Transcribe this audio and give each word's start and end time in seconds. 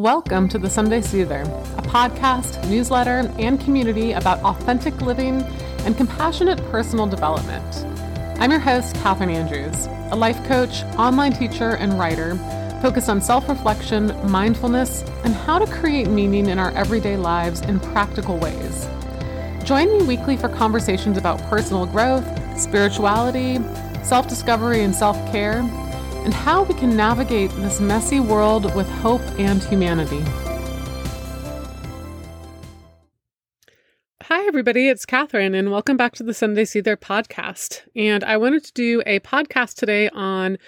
Welcome 0.00 0.48
to 0.48 0.58
the 0.58 0.70
Sunday 0.70 1.02
Soother, 1.02 1.42
a 1.42 1.82
podcast, 1.82 2.66
newsletter, 2.70 3.30
and 3.38 3.60
community 3.60 4.12
about 4.12 4.38
authentic 4.38 4.98
living 5.02 5.42
and 5.84 5.94
compassionate 5.94 6.58
personal 6.70 7.06
development. 7.06 7.84
I'm 8.40 8.50
your 8.50 8.60
host, 8.60 8.94
Catherine 8.94 9.28
Andrews, 9.28 9.88
a 10.10 10.16
life 10.16 10.42
coach, 10.46 10.84
online 10.96 11.34
teacher, 11.34 11.76
and 11.76 11.98
writer 11.98 12.36
focused 12.80 13.10
on 13.10 13.20
self 13.20 13.46
reflection, 13.46 14.16
mindfulness, 14.30 15.02
and 15.24 15.34
how 15.34 15.58
to 15.58 15.70
create 15.70 16.08
meaning 16.08 16.46
in 16.46 16.58
our 16.58 16.70
everyday 16.70 17.18
lives 17.18 17.60
in 17.60 17.78
practical 17.78 18.38
ways. 18.38 18.88
Join 19.64 19.98
me 19.98 20.06
weekly 20.06 20.38
for 20.38 20.48
conversations 20.48 21.18
about 21.18 21.42
personal 21.50 21.84
growth, 21.84 22.24
spirituality, 22.58 23.58
self 24.02 24.30
discovery, 24.30 24.82
and 24.82 24.94
self 24.94 25.18
care 25.30 25.60
and 26.24 26.34
how 26.34 26.64
we 26.64 26.74
can 26.74 26.94
navigate 26.96 27.50
this 27.52 27.80
messy 27.80 28.20
world 28.20 28.74
with 28.74 28.88
hope 28.88 29.19
and 29.40 29.62
humanity. 29.64 30.22
Hi, 34.24 34.46
everybody, 34.46 34.88
it's 34.88 35.06
Catherine, 35.06 35.54
and 35.54 35.70
welcome 35.70 35.96
back 35.96 36.14
to 36.16 36.22
the 36.22 36.34
Sunday 36.34 36.66
Soother 36.66 36.94
podcast. 36.94 37.80
And 37.96 38.22
I 38.22 38.36
wanted 38.36 38.64
to 38.64 38.72
do 38.74 39.02
a 39.06 39.18
podcast 39.20 39.76
today 39.76 40.10
on 40.10 40.58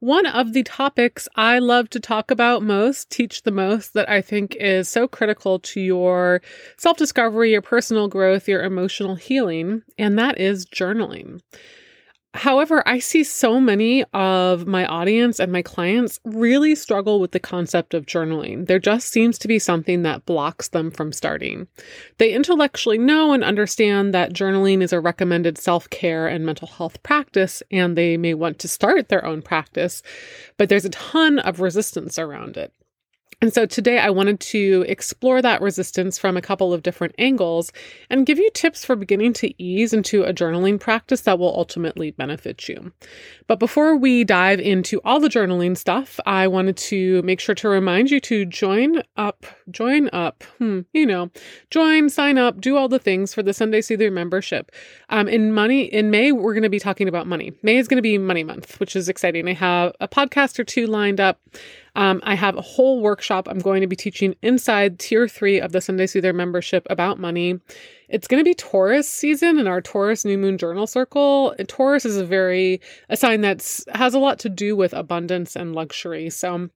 one 0.00 0.26
of 0.26 0.52
the 0.52 0.62
topics 0.62 1.26
I 1.36 1.58
love 1.58 1.88
to 1.90 2.00
talk 2.00 2.30
about 2.30 2.62
most, 2.62 3.08
teach 3.08 3.44
the 3.44 3.50
most, 3.50 3.94
that 3.94 4.10
I 4.10 4.20
think 4.20 4.54
is 4.56 4.90
so 4.90 5.08
critical 5.08 5.58
to 5.60 5.80
your 5.80 6.42
self 6.76 6.98
discovery, 6.98 7.52
your 7.52 7.62
personal 7.62 8.08
growth, 8.08 8.46
your 8.46 8.62
emotional 8.62 9.14
healing, 9.14 9.82
and 9.96 10.18
that 10.18 10.38
is 10.38 10.66
journaling. 10.66 11.40
However, 12.34 12.82
I 12.86 12.98
see 12.98 13.24
so 13.24 13.58
many 13.58 14.04
of 14.12 14.66
my 14.66 14.84
audience 14.86 15.40
and 15.40 15.50
my 15.50 15.62
clients 15.62 16.20
really 16.24 16.74
struggle 16.74 17.20
with 17.20 17.32
the 17.32 17.40
concept 17.40 17.94
of 17.94 18.04
journaling. 18.04 18.66
There 18.66 18.78
just 18.78 19.08
seems 19.08 19.38
to 19.38 19.48
be 19.48 19.58
something 19.58 20.02
that 20.02 20.26
blocks 20.26 20.68
them 20.68 20.90
from 20.90 21.12
starting. 21.12 21.68
They 22.18 22.32
intellectually 22.32 22.98
know 22.98 23.32
and 23.32 23.42
understand 23.42 24.12
that 24.12 24.34
journaling 24.34 24.82
is 24.82 24.92
a 24.92 25.00
recommended 25.00 25.56
self 25.56 25.88
care 25.88 26.28
and 26.28 26.44
mental 26.44 26.68
health 26.68 27.02
practice, 27.02 27.62
and 27.70 27.96
they 27.96 28.18
may 28.18 28.34
want 28.34 28.58
to 28.60 28.68
start 28.68 29.08
their 29.08 29.24
own 29.24 29.40
practice, 29.40 30.02
but 30.58 30.68
there's 30.68 30.84
a 30.84 30.90
ton 30.90 31.38
of 31.38 31.60
resistance 31.60 32.18
around 32.18 32.58
it. 32.58 32.72
And 33.40 33.54
so 33.54 33.66
today 33.66 34.00
I 34.00 34.10
wanted 34.10 34.40
to 34.40 34.84
explore 34.88 35.40
that 35.42 35.60
resistance 35.60 36.18
from 36.18 36.36
a 36.36 36.42
couple 36.42 36.72
of 36.72 36.82
different 36.82 37.14
angles 37.18 37.70
and 38.10 38.26
give 38.26 38.38
you 38.38 38.50
tips 38.52 38.84
for 38.84 38.96
beginning 38.96 39.32
to 39.34 39.62
ease 39.62 39.92
into 39.92 40.24
a 40.24 40.34
journaling 40.34 40.80
practice 40.80 41.20
that 41.20 41.38
will 41.38 41.54
ultimately 41.56 42.10
benefit 42.10 42.68
you. 42.68 42.92
But 43.46 43.60
before 43.60 43.96
we 43.96 44.24
dive 44.24 44.58
into 44.58 45.00
all 45.04 45.20
the 45.20 45.28
journaling 45.28 45.76
stuff, 45.76 46.18
I 46.26 46.48
wanted 46.48 46.76
to 46.78 47.22
make 47.22 47.38
sure 47.38 47.54
to 47.54 47.68
remind 47.68 48.10
you 48.10 48.18
to 48.22 48.44
join 48.44 49.02
up, 49.16 49.46
join 49.70 50.10
up, 50.12 50.42
hmm, 50.58 50.80
you 50.92 51.06
know, 51.06 51.30
join, 51.70 52.08
sign 52.08 52.38
up, 52.38 52.60
do 52.60 52.76
all 52.76 52.88
the 52.88 52.98
things 52.98 53.32
for 53.32 53.44
the 53.44 53.54
Sunday 53.54 53.82
Soother 53.82 54.10
membership. 54.10 54.72
Um, 55.10 55.28
in 55.28 55.52
money, 55.52 55.82
in 55.82 56.10
May, 56.10 56.32
we're 56.32 56.54
going 56.54 56.64
to 56.64 56.68
be 56.68 56.80
talking 56.80 57.06
about 57.06 57.28
money. 57.28 57.52
May 57.62 57.76
is 57.76 57.86
going 57.86 57.98
to 57.98 58.02
be 58.02 58.18
money 58.18 58.42
month, 58.42 58.80
which 58.80 58.96
is 58.96 59.08
exciting. 59.08 59.48
I 59.48 59.52
have 59.52 59.92
a 60.00 60.08
podcast 60.08 60.58
or 60.58 60.64
two 60.64 60.88
lined 60.88 61.20
up. 61.20 61.40
Um, 61.98 62.20
I 62.22 62.36
have 62.36 62.56
a 62.56 62.62
whole 62.62 63.00
workshop 63.02 63.48
I'm 63.48 63.58
going 63.58 63.80
to 63.80 63.88
be 63.88 63.96
teaching 63.96 64.36
inside 64.40 65.00
tier 65.00 65.26
three 65.26 65.60
of 65.60 65.72
the 65.72 65.80
Sunday 65.80 66.06
Soother 66.06 66.32
membership 66.32 66.86
about 66.88 67.18
money. 67.18 67.58
It's 68.08 68.28
going 68.28 68.38
to 68.38 68.44
be 68.44 68.54
Taurus 68.54 69.10
season 69.10 69.58
in 69.58 69.66
our 69.66 69.80
Taurus 69.80 70.24
new 70.24 70.38
moon 70.38 70.58
journal 70.58 70.86
circle. 70.86 71.56
And 71.58 71.68
Taurus 71.68 72.04
is 72.04 72.16
a 72.16 72.24
very 72.24 72.80
a 73.08 73.16
sign 73.16 73.40
that 73.40 73.68
has 73.94 74.14
a 74.14 74.20
lot 74.20 74.38
to 74.38 74.48
do 74.48 74.76
with 74.76 74.92
abundance 74.92 75.56
and 75.56 75.74
luxury. 75.74 76.30
So 76.30 76.68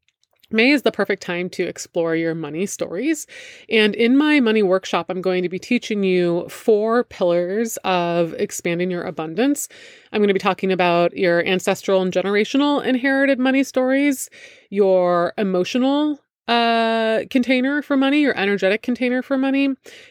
May 0.52 0.70
is 0.70 0.82
the 0.82 0.92
perfect 0.92 1.22
time 1.22 1.48
to 1.50 1.64
explore 1.64 2.14
your 2.16 2.34
money 2.34 2.66
stories. 2.66 3.26
And 3.68 3.94
in 3.94 4.16
my 4.16 4.40
money 4.40 4.62
workshop, 4.62 5.06
I'm 5.08 5.20
going 5.20 5.42
to 5.42 5.48
be 5.48 5.58
teaching 5.58 6.02
you 6.02 6.48
four 6.48 7.04
pillars 7.04 7.76
of 7.84 8.34
expanding 8.34 8.90
your 8.90 9.04
abundance. 9.04 9.68
I'm 10.12 10.20
going 10.20 10.28
to 10.28 10.34
be 10.34 10.40
talking 10.40 10.72
about 10.72 11.16
your 11.16 11.44
ancestral 11.46 12.02
and 12.02 12.12
generational 12.12 12.84
inherited 12.84 13.38
money 13.38 13.64
stories, 13.64 14.30
your 14.70 15.32
emotional 15.38 16.20
uh, 16.48 17.20
container 17.30 17.82
for 17.82 17.96
money, 17.96 18.20
your 18.20 18.36
energetic 18.36 18.82
container 18.82 19.22
for 19.22 19.38
money, 19.38 19.70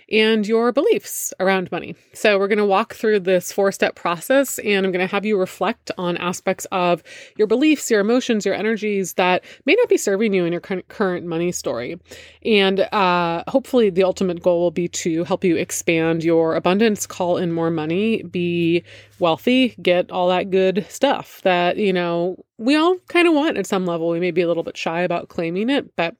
and 0.09 0.47
your 0.47 0.71
beliefs 0.71 1.33
around 1.39 1.71
money. 1.71 1.95
So, 2.13 2.39
we're 2.39 2.47
going 2.47 2.57
to 2.57 2.65
walk 2.65 2.93
through 2.93 3.21
this 3.21 3.51
four 3.51 3.71
step 3.71 3.95
process, 3.95 4.57
and 4.59 4.85
I'm 4.85 4.91
going 4.91 5.05
to 5.05 5.11
have 5.11 5.25
you 5.25 5.37
reflect 5.37 5.91
on 5.97 6.17
aspects 6.17 6.65
of 6.71 7.03
your 7.37 7.47
beliefs, 7.47 7.91
your 7.91 7.99
emotions, 7.99 8.45
your 8.45 8.55
energies 8.55 9.13
that 9.15 9.43
may 9.65 9.75
not 9.75 9.89
be 9.89 9.97
serving 9.97 10.33
you 10.33 10.45
in 10.45 10.53
your 10.53 10.61
current 10.61 11.25
money 11.25 11.51
story. 11.51 11.99
And 12.45 12.79
uh, 12.79 13.43
hopefully, 13.47 13.89
the 13.89 14.03
ultimate 14.03 14.41
goal 14.41 14.61
will 14.61 14.71
be 14.71 14.87
to 14.87 15.23
help 15.25 15.43
you 15.43 15.57
expand 15.57 16.23
your 16.23 16.55
abundance, 16.55 17.05
call 17.05 17.37
in 17.37 17.51
more 17.51 17.71
money, 17.71 18.23
be 18.23 18.83
wealthy, 19.19 19.75
get 19.81 20.11
all 20.11 20.29
that 20.29 20.49
good 20.49 20.85
stuff 20.89 21.41
that, 21.43 21.77
you 21.77 21.93
know, 21.93 22.43
we 22.61 22.75
all 22.75 22.97
kind 23.07 23.27
of 23.27 23.33
want 23.33 23.57
at 23.57 23.67
some 23.67 23.85
level. 23.85 24.09
We 24.09 24.19
may 24.19 24.31
be 24.31 24.41
a 24.41 24.47
little 24.47 24.63
bit 24.63 24.77
shy 24.77 25.01
about 25.01 25.29
claiming 25.29 25.69
it, 25.69 25.95
but 25.95 26.15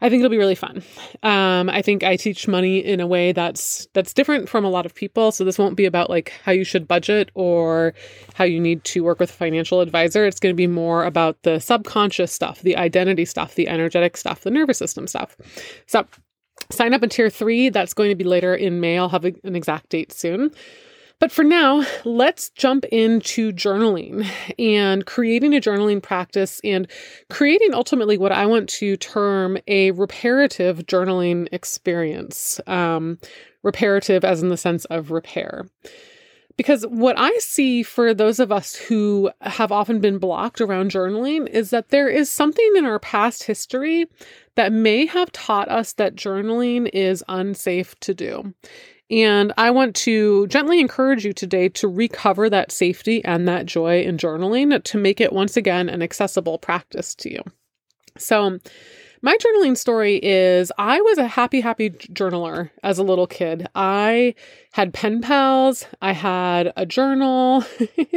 I 0.00 0.10
think 0.10 0.18
it'll 0.18 0.30
be 0.30 0.38
really 0.38 0.56
fun. 0.56 0.82
Um, 1.22 1.70
I 1.70 1.80
think 1.80 2.02
I 2.02 2.16
teach 2.16 2.48
money 2.48 2.78
in 2.78 2.98
a 2.98 3.06
way 3.06 3.30
that's 3.30 3.86
that's 3.92 4.12
different 4.12 4.48
from 4.48 4.64
a 4.64 4.68
lot 4.68 4.84
of 4.84 4.94
people. 4.94 5.30
So 5.30 5.44
this 5.44 5.58
won't 5.58 5.76
be 5.76 5.84
about 5.84 6.10
like 6.10 6.32
how 6.44 6.50
you 6.50 6.64
should 6.64 6.88
budget 6.88 7.30
or 7.34 7.94
how 8.34 8.42
you 8.42 8.58
need 8.58 8.82
to 8.84 9.04
work 9.04 9.20
with 9.20 9.30
a 9.30 9.34
financial 9.34 9.80
advisor. 9.80 10.26
It's 10.26 10.40
going 10.40 10.52
to 10.52 10.56
be 10.56 10.66
more 10.66 11.04
about 11.04 11.40
the 11.44 11.60
subconscious 11.60 12.32
stuff, 12.32 12.60
the 12.62 12.76
identity 12.76 13.24
stuff, 13.24 13.54
the 13.54 13.68
energetic 13.68 14.16
stuff, 14.16 14.40
the 14.40 14.50
nervous 14.50 14.78
system 14.78 15.06
stuff. 15.06 15.36
So 15.86 16.04
sign 16.70 16.94
up 16.94 17.04
in 17.04 17.08
tier 17.08 17.30
three. 17.30 17.68
That's 17.68 17.94
going 17.94 18.08
to 18.08 18.16
be 18.16 18.24
later 18.24 18.56
in 18.56 18.80
May. 18.80 18.98
I'll 18.98 19.08
have 19.08 19.24
an 19.24 19.54
exact 19.54 19.90
date 19.90 20.12
soon. 20.12 20.50
But 21.22 21.30
for 21.30 21.44
now, 21.44 21.86
let's 22.04 22.50
jump 22.50 22.84
into 22.86 23.52
journaling 23.52 24.28
and 24.58 25.06
creating 25.06 25.54
a 25.54 25.60
journaling 25.60 26.02
practice 26.02 26.60
and 26.64 26.88
creating 27.30 27.74
ultimately 27.74 28.18
what 28.18 28.32
I 28.32 28.44
want 28.44 28.68
to 28.70 28.96
term 28.96 29.56
a 29.68 29.92
reparative 29.92 30.78
journaling 30.78 31.46
experience. 31.52 32.60
Um, 32.66 33.20
reparative, 33.62 34.24
as 34.24 34.42
in 34.42 34.48
the 34.48 34.56
sense 34.56 34.84
of 34.86 35.12
repair. 35.12 35.68
Because 36.56 36.82
what 36.88 37.16
I 37.16 37.30
see 37.38 37.84
for 37.84 38.12
those 38.12 38.40
of 38.40 38.50
us 38.50 38.74
who 38.74 39.30
have 39.42 39.70
often 39.70 40.00
been 40.00 40.18
blocked 40.18 40.60
around 40.60 40.90
journaling 40.90 41.46
is 41.46 41.70
that 41.70 41.90
there 41.90 42.08
is 42.08 42.30
something 42.30 42.72
in 42.76 42.84
our 42.84 42.98
past 42.98 43.44
history 43.44 44.06
that 44.56 44.72
may 44.72 45.06
have 45.06 45.30
taught 45.30 45.68
us 45.68 45.92
that 45.92 46.16
journaling 46.16 46.90
is 46.92 47.22
unsafe 47.28 47.98
to 48.00 48.12
do. 48.12 48.52
And 49.10 49.52
I 49.58 49.70
want 49.70 49.94
to 49.96 50.46
gently 50.46 50.80
encourage 50.80 51.24
you 51.24 51.32
today 51.32 51.68
to 51.70 51.88
recover 51.88 52.48
that 52.48 52.72
safety 52.72 53.22
and 53.24 53.46
that 53.46 53.66
joy 53.66 54.02
in 54.02 54.16
journaling 54.16 54.82
to 54.82 54.98
make 54.98 55.20
it 55.20 55.32
once 55.32 55.56
again 55.56 55.88
an 55.88 56.02
accessible 56.02 56.58
practice 56.58 57.14
to 57.16 57.30
you. 57.30 57.42
So, 58.16 58.58
my 59.22 59.36
journaling 59.36 59.76
story 59.76 60.16
is 60.16 60.72
I 60.76 61.00
was 61.00 61.16
a 61.16 61.28
happy, 61.28 61.60
happy 61.60 61.90
journaler 61.90 62.70
as 62.82 62.98
a 62.98 63.04
little 63.04 63.28
kid. 63.28 63.68
I 63.76 64.34
had 64.72 64.92
pen 64.92 65.20
pals, 65.22 65.86
I 66.02 66.12
had 66.12 66.72
a 66.76 66.84
journal. 66.84 67.64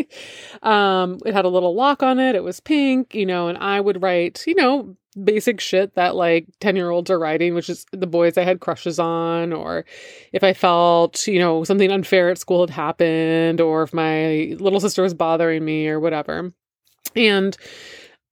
um, 0.63 1.19
it 1.23 1.33
had 1.33 1.45
a 1.45 1.49
little 1.49 1.75
lock 1.75 2.01
on 2.01 2.19
it, 2.19 2.35
it 2.35 2.43
was 2.43 2.59
pink, 2.59 3.13
you 3.13 3.25
know, 3.25 3.47
and 3.47 3.57
I 3.59 3.79
would 3.79 4.01
write, 4.01 4.43
you 4.47 4.55
know, 4.55 4.97
basic 5.23 5.61
shit 5.61 5.93
that 5.95 6.15
like 6.15 6.47
10 6.59 6.75
year 6.75 6.89
olds 6.89 7.11
are 7.11 7.19
writing, 7.19 7.53
which 7.53 7.69
is 7.69 7.85
the 7.91 8.07
boys 8.07 8.37
I 8.37 8.43
had 8.43 8.59
crushes 8.59 8.97
on, 8.97 9.53
or 9.53 9.85
if 10.33 10.43
I 10.43 10.53
felt, 10.53 11.27
you 11.27 11.37
know, 11.37 11.63
something 11.63 11.91
unfair 11.91 12.31
at 12.31 12.39
school 12.39 12.61
had 12.61 12.71
happened, 12.71 13.61
or 13.61 13.83
if 13.83 13.93
my 13.93 14.55
little 14.59 14.79
sister 14.79 15.03
was 15.03 15.13
bothering 15.13 15.63
me 15.63 15.87
or 15.87 15.99
whatever. 15.99 16.51
And 17.15 17.55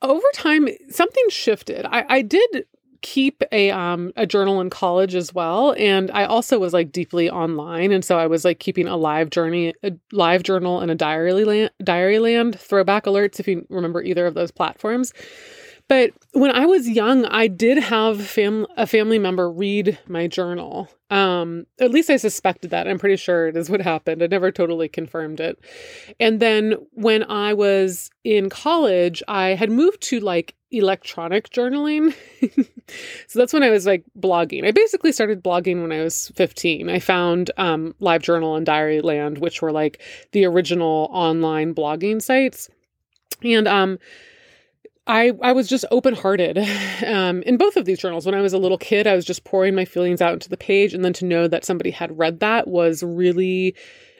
over 0.03 0.27
time, 0.33 0.67
something 0.89 1.23
shifted. 1.29 1.85
I, 1.85 2.05
I 2.09 2.21
did 2.21 2.65
keep 3.01 3.43
a 3.51 3.69
um 3.69 4.13
a 4.15 4.25
journal 4.25 4.61
in 4.61 4.69
college 4.69 5.13
as 5.13 5.33
well 5.33 5.75
and 5.77 6.09
i 6.11 6.23
also 6.23 6.57
was 6.57 6.71
like 6.71 6.89
deeply 6.89 7.29
online 7.29 7.91
and 7.91 8.05
so 8.05 8.17
i 8.17 8.25
was 8.25 8.45
like 8.45 8.59
keeping 8.59 8.87
a 8.87 8.95
live 8.95 9.29
journey 9.29 9.73
a 9.83 9.91
LiveJournal 10.13 10.81
and 10.81 10.89
a 10.89 10.95
Diaryland 10.95 11.69
diary 11.83 12.17
land 12.19 12.57
throwback 12.57 13.03
alerts 13.03 13.41
if 13.41 13.47
you 13.47 13.67
remember 13.69 14.01
either 14.01 14.25
of 14.25 14.35
those 14.35 14.51
platforms 14.51 15.11
but 15.93 16.11
when 16.31 16.49
I 16.49 16.65
was 16.65 16.89
young, 16.89 17.23
I 17.25 17.45
did 17.45 17.77
have 17.77 18.25
fam- 18.25 18.65
a 18.77 18.87
family 18.87 19.19
member 19.19 19.51
read 19.51 19.99
my 20.07 20.25
journal. 20.25 20.89
Um, 21.11 21.67
at 21.79 21.91
least 21.91 22.09
I 22.09 22.17
suspected 22.17 22.71
that. 22.71 22.87
I'm 22.87 22.97
pretty 22.97 23.17
sure 23.17 23.47
it 23.47 23.55
is 23.55 23.69
what 23.69 23.79
happened. 23.79 24.23
I 24.23 24.25
never 24.25 24.51
totally 24.51 24.87
confirmed 24.87 25.39
it. 25.39 25.59
And 26.19 26.39
then 26.39 26.77
when 26.93 27.23
I 27.25 27.53
was 27.53 28.09
in 28.23 28.49
college, 28.49 29.21
I 29.27 29.49
had 29.49 29.69
moved 29.69 30.01
to 30.09 30.19
like 30.19 30.55
electronic 30.71 31.51
journaling. 31.51 32.15
so 33.27 33.37
that's 33.37 33.53
when 33.53 33.61
I 33.61 33.69
was 33.69 33.85
like 33.85 34.03
blogging. 34.19 34.65
I 34.65 34.71
basically 34.71 35.11
started 35.11 35.43
blogging 35.43 35.83
when 35.83 35.91
I 35.91 36.01
was 36.01 36.29
15. 36.29 36.89
I 36.89 36.97
found 36.97 37.51
um, 37.57 37.93
LiveJournal 38.01 38.57
and 38.57 38.65
Diaryland, 38.65 39.37
which 39.37 39.61
were 39.61 39.71
like 39.71 40.01
the 40.31 40.45
original 40.45 41.07
online 41.11 41.75
blogging 41.75 42.19
sites. 42.19 42.67
And 43.43 43.67
um, 43.67 43.99
I, 45.05 45.33
I 45.41 45.51
was 45.51 45.67
just 45.67 45.85
open 45.91 46.15
hearted 46.15 46.57
um, 47.05 47.41
in 47.43 47.57
both 47.57 47.75
of 47.75 47.85
these 47.85 47.99
journals. 47.99 48.25
When 48.25 48.35
I 48.35 48.41
was 48.41 48.53
a 48.53 48.57
little 48.57 48.77
kid, 48.77 49.07
I 49.07 49.15
was 49.15 49.25
just 49.25 49.43
pouring 49.43 49.75
my 49.75 49.85
feelings 49.85 50.21
out 50.21 50.33
into 50.33 50.49
the 50.49 50.57
page. 50.57 50.93
And 50.93 51.03
then 51.03 51.13
to 51.13 51.25
know 51.25 51.47
that 51.47 51.65
somebody 51.65 51.91
had 51.91 52.17
read 52.17 52.39
that 52.39 52.67
was 52.67 53.03
really 53.03 53.75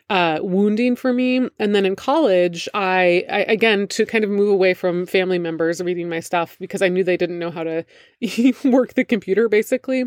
uh, 0.10 0.40
wounding 0.42 0.96
for 0.96 1.14
me. 1.14 1.48
And 1.60 1.74
then 1.74 1.86
in 1.86 1.96
college, 1.96 2.68
I, 2.74 3.26
I, 3.30 3.40
again 3.48 3.88
to 3.90 4.06
kind 4.06 4.24
of 4.24 4.30
move 4.30 4.50
away 4.50 4.74
from 4.74 5.06
family 5.06 5.40
members 5.40 5.82
reading 5.82 6.10
my 6.10 6.20
stuff 6.20 6.58
because 6.60 6.82
I 6.82 6.90
knew 6.90 7.04
they 7.04 7.18
didn't 7.18 7.40
know 7.40 7.52
how 7.52 7.64
to 7.64 7.86
work 8.66 8.94
the 8.94 9.06
computer. 9.06 9.48
Basically, 9.48 10.04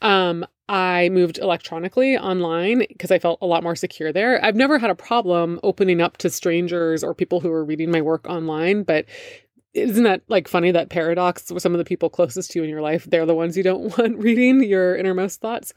um, 0.00 0.46
I 0.68 1.10
moved 1.10 1.38
electronically 1.38 2.16
online 2.16 2.86
because 2.88 3.10
I 3.10 3.18
felt 3.18 3.38
a 3.42 3.46
lot 3.46 3.62
more 3.62 3.76
secure 3.76 4.12
there. 4.12 4.42
I've 4.42 4.56
never 4.56 4.78
had 4.78 4.88
a 4.88 4.94
problem 4.94 5.60
opening 5.62 6.00
up 6.00 6.16
to 6.18 6.30
strangers 6.30 7.04
or 7.04 7.12
people 7.14 7.40
who 7.40 7.52
are 7.52 7.64
reading 7.64 7.90
my 7.90 8.00
work 8.00 8.26
online, 8.26 8.82
but 8.82 9.04
isn't 9.74 10.04
that 10.04 10.22
like 10.28 10.48
funny 10.48 10.70
that 10.70 10.88
paradox 10.88 11.50
where 11.50 11.60
some 11.60 11.72
of 11.74 11.78
the 11.78 11.84
people 11.84 12.08
closest 12.08 12.52
to 12.52 12.58
you 12.58 12.62
in 12.62 12.70
your 12.70 12.80
life 12.80 13.04
they're 13.10 13.26
the 13.26 13.34
ones 13.34 13.56
you 13.56 13.62
don't 13.62 13.96
want 13.98 14.16
reading 14.18 14.62
your 14.62 14.96
innermost 14.96 15.40
thoughts? 15.40 15.72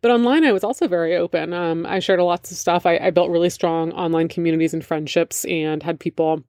But 0.00 0.10
online 0.10 0.44
i 0.44 0.52
was 0.52 0.64
also 0.64 0.88
very 0.88 1.16
open. 1.16 1.52
Um, 1.52 1.86
i 1.86 1.98
shared 1.98 2.20
lots 2.20 2.50
of 2.50 2.56
stuff. 2.56 2.86
I, 2.86 2.96
I, 2.98 3.10
built 3.10 3.30
really 3.30 3.50
strong 3.50 3.92
online 3.92 4.28
communities 4.28 4.74
and 4.74 4.84
friendships 4.84 5.44
and 5.44 5.82
had 5.82 6.00
people 6.00 6.42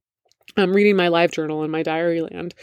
um, 0.57 0.73
reading 0.73 0.95
my 0.95 1.07
LiveJournal 1.07 1.63
in 1.65 1.71
my 1.71 1.83
Diaryland. 1.83 2.53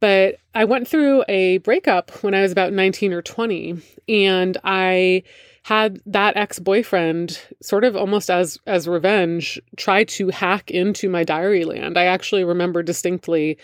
But 0.00 0.36
i 0.54 0.64
went 0.64 0.88
through 0.88 1.24
a 1.28 1.58
breakup 1.58 2.10
when 2.22 2.34
i 2.34 2.42
was 2.42 2.52
about 2.52 2.72
19 2.72 3.12
or 3.12 3.22
20 3.22 3.80
and 4.08 4.56
i 4.64 5.22
had 5.62 6.00
that 6.06 6.36
ex-boyfriend 6.36 7.40
sort 7.60 7.84
of 7.84 7.94
almost 7.96 8.28
as 8.30 8.58
as 8.66 8.88
revenge 8.88 9.60
try 9.76 10.04
to 10.04 10.28
hack 10.30 10.70
into 10.70 11.08
my 11.08 11.24
Diaryland. 11.24 11.96
I 11.96 12.06
actually 12.06 12.44
remember 12.44 12.82
distinctly 12.82 13.58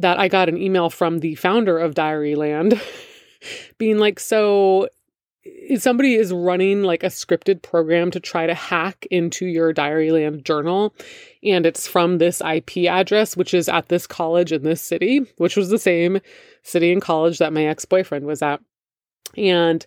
that 0.00 0.18
I 0.18 0.28
got 0.28 0.48
an 0.48 0.56
email 0.56 0.90
from 0.90 1.20
the 1.20 1.36
founder 1.36 1.78
of 1.78 1.94
Diaryland 1.94 2.80
being 3.78 3.98
like, 3.98 4.18
"So 4.18 4.88
somebody 5.76 6.14
is 6.14 6.32
running 6.32 6.82
like 6.82 7.02
a 7.02 7.08
scripted 7.08 7.62
program 7.62 8.10
to 8.10 8.20
try 8.20 8.46
to 8.46 8.54
hack 8.54 9.06
into 9.10 9.46
your 9.46 9.72
Diaryland 9.72 10.44
journal 10.44 10.94
and 11.42 11.64
it's 11.64 11.86
from 11.86 12.18
this 12.18 12.42
IP 12.42 12.88
address 12.88 13.36
which 13.36 13.54
is 13.54 13.68
at 13.68 13.88
this 13.88 14.06
college 14.06 14.52
in 14.52 14.62
this 14.62 14.82
city 14.82 15.24
which 15.38 15.56
was 15.56 15.70
the 15.70 15.78
same 15.78 16.20
city 16.62 16.92
and 16.92 17.00
college 17.00 17.38
that 17.38 17.52
my 17.52 17.64
ex-boyfriend 17.64 18.26
was 18.26 18.42
at 18.42 18.60
and 19.36 19.86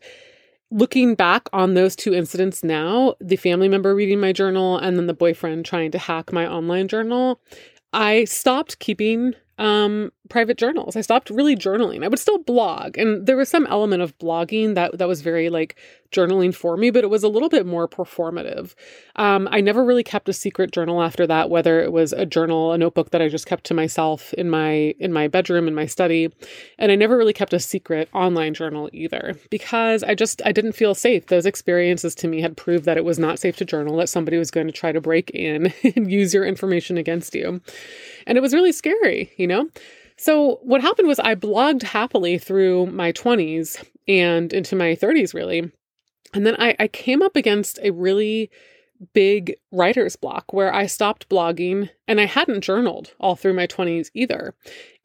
looking 0.71 1.15
back 1.15 1.49
on 1.53 1.73
those 1.73 1.95
two 1.95 2.13
incidents 2.13 2.63
now, 2.63 3.15
the 3.19 3.35
family 3.35 3.67
member 3.67 3.93
reading 3.93 4.19
my 4.19 4.31
journal 4.31 4.77
and 4.77 4.97
then 4.97 5.07
the 5.07 5.13
boyfriend 5.13 5.65
trying 5.65 5.91
to 5.91 5.97
hack 5.97 6.31
my 6.31 6.47
online 6.47 6.87
journal, 6.87 7.39
I 7.93 8.23
stopped 8.23 8.79
keeping 8.79 9.35
um, 9.61 10.11
private 10.27 10.57
journals. 10.57 10.95
I 10.95 11.01
stopped 11.01 11.29
really 11.29 11.55
journaling. 11.55 12.03
I 12.03 12.07
would 12.07 12.17
still 12.17 12.39
blog, 12.39 12.97
and 12.97 13.27
there 13.27 13.37
was 13.37 13.47
some 13.47 13.67
element 13.67 14.01
of 14.01 14.17
blogging 14.17 14.73
that 14.73 14.97
that 14.97 15.07
was 15.07 15.21
very 15.21 15.49
like 15.49 15.75
journaling 16.11 16.53
for 16.53 16.77
me, 16.77 16.89
but 16.89 17.03
it 17.03 17.09
was 17.09 17.23
a 17.23 17.27
little 17.29 17.47
bit 17.47 17.65
more 17.65 17.87
performative. 17.87 18.73
Um, 19.15 19.47
I 19.51 19.61
never 19.61 19.85
really 19.85 20.03
kept 20.03 20.27
a 20.27 20.33
secret 20.33 20.71
journal 20.71 21.01
after 21.01 21.27
that, 21.27 21.49
whether 21.49 21.81
it 21.81 21.91
was 21.91 22.11
a 22.11 22.25
journal, 22.25 22.73
a 22.73 22.77
notebook 22.77 23.11
that 23.11 23.21
I 23.21 23.29
just 23.29 23.45
kept 23.45 23.65
to 23.65 23.73
myself 23.75 24.33
in 24.33 24.49
my 24.49 24.95
in 24.99 25.13
my 25.13 25.27
bedroom 25.27 25.67
in 25.67 25.75
my 25.75 25.85
study, 25.85 26.33
and 26.79 26.91
I 26.91 26.95
never 26.95 27.15
really 27.15 27.33
kept 27.33 27.53
a 27.53 27.59
secret 27.59 28.09
online 28.13 28.55
journal 28.55 28.89
either 28.93 29.35
because 29.51 30.03
I 30.03 30.15
just 30.15 30.41
I 30.43 30.51
didn't 30.51 30.73
feel 30.73 30.95
safe. 30.95 31.27
Those 31.27 31.45
experiences 31.45 32.15
to 32.15 32.27
me 32.27 32.41
had 32.41 32.57
proved 32.57 32.85
that 32.85 32.97
it 32.97 33.05
was 33.05 33.19
not 33.19 33.37
safe 33.37 33.57
to 33.57 33.65
journal, 33.65 33.97
that 33.97 34.09
somebody 34.09 34.37
was 34.37 34.49
going 34.49 34.65
to 34.65 34.73
try 34.73 34.91
to 34.91 35.01
break 35.01 35.29
in 35.31 35.71
and 35.95 36.11
use 36.11 36.33
your 36.33 36.45
information 36.45 36.97
against 36.97 37.35
you, 37.35 37.61
and 38.25 38.39
it 38.39 38.41
was 38.41 38.55
really 38.55 38.71
scary, 38.71 39.31
you 39.37 39.45
know. 39.45 39.50
So, 40.17 40.59
what 40.61 40.81
happened 40.81 41.07
was 41.07 41.19
I 41.19 41.35
blogged 41.35 41.83
happily 41.83 42.37
through 42.37 42.87
my 42.87 43.11
20s 43.11 43.83
and 44.07 44.53
into 44.53 44.75
my 44.75 44.95
30s, 44.95 45.33
really. 45.33 45.71
And 46.33 46.45
then 46.45 46.55
I, 46.59 46.75
I 46.79 46.87
came 46.87 47.21
up 47.21 47.35
against 47.35 47.79
a 47.81 47.91
really 47.91 48.51
big 49.13 49.55
writer's 49.71 50.15
block 50.15 50.53
where 50.53 50.73
I 50.73 50.85
stopped 50.85 51.27
blogging 51.27 51.89
and 52.07 52.21
I 52.21 52.25
hadn't 52.25 52.61
journaled 52.61 53.13
all 53.19 53.35
through 53.35 53.53
my 53.53 53.67
20s 53.67 54.09
either. 54.13 54.53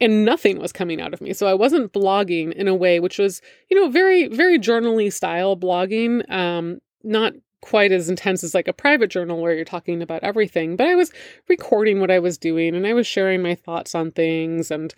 And 0.00 0.24
nothing 0.24 0.58
was 0.58 0.72
coming 0.72 1.00
out 1.00 1.14
of 1.14 1.20
me. 1.20 1.32
So 1.32 1.46
I 1.46 1.54
wasn't 1.54 1.92
blogging 1.92 2.52
in 2.52 2.68
a 2.68 2.74
way 2.74 3.00
which 3.00 3.18
was, 3.18 3.40
you 3.70 3.80
know, 3.80 3.88
very, 3.88 4.28
very 4.28 4.58
journally 4.58 5.10
style 5.10 5.56
blogging, 5.56 6.30
um, 6.30 6.80
not 7.02 7.32
quite 7.60 7.92
as 7.92 8.08
intense 8.08 8.44
as 8.44 8.54
like 8.54 8.68
a 8.68 8.72
private 8.72 9.08
journal 9.08 9.40
where 9.40 9.54
you're 9.54 9.64
talking 9.64 10.02
about 10.02 10.22
everything, 10.22 10.76
but 10.76 10.86
I 10.86 10.94
was 10.94 11.10
recording 11.48 12.00
what 12.00 12.10
I 12.10 12.18
was 12.18 12.38
doing 12.38 12.74
and 12.74 12.86
I 12.86 12.92
was 12.92 13.06
sharing 13.06 13.42
my 13.42 13.54
thoughts 13.54 13.94
on 13.94 14.10
things 14.12 14.70
and 14.70 14.94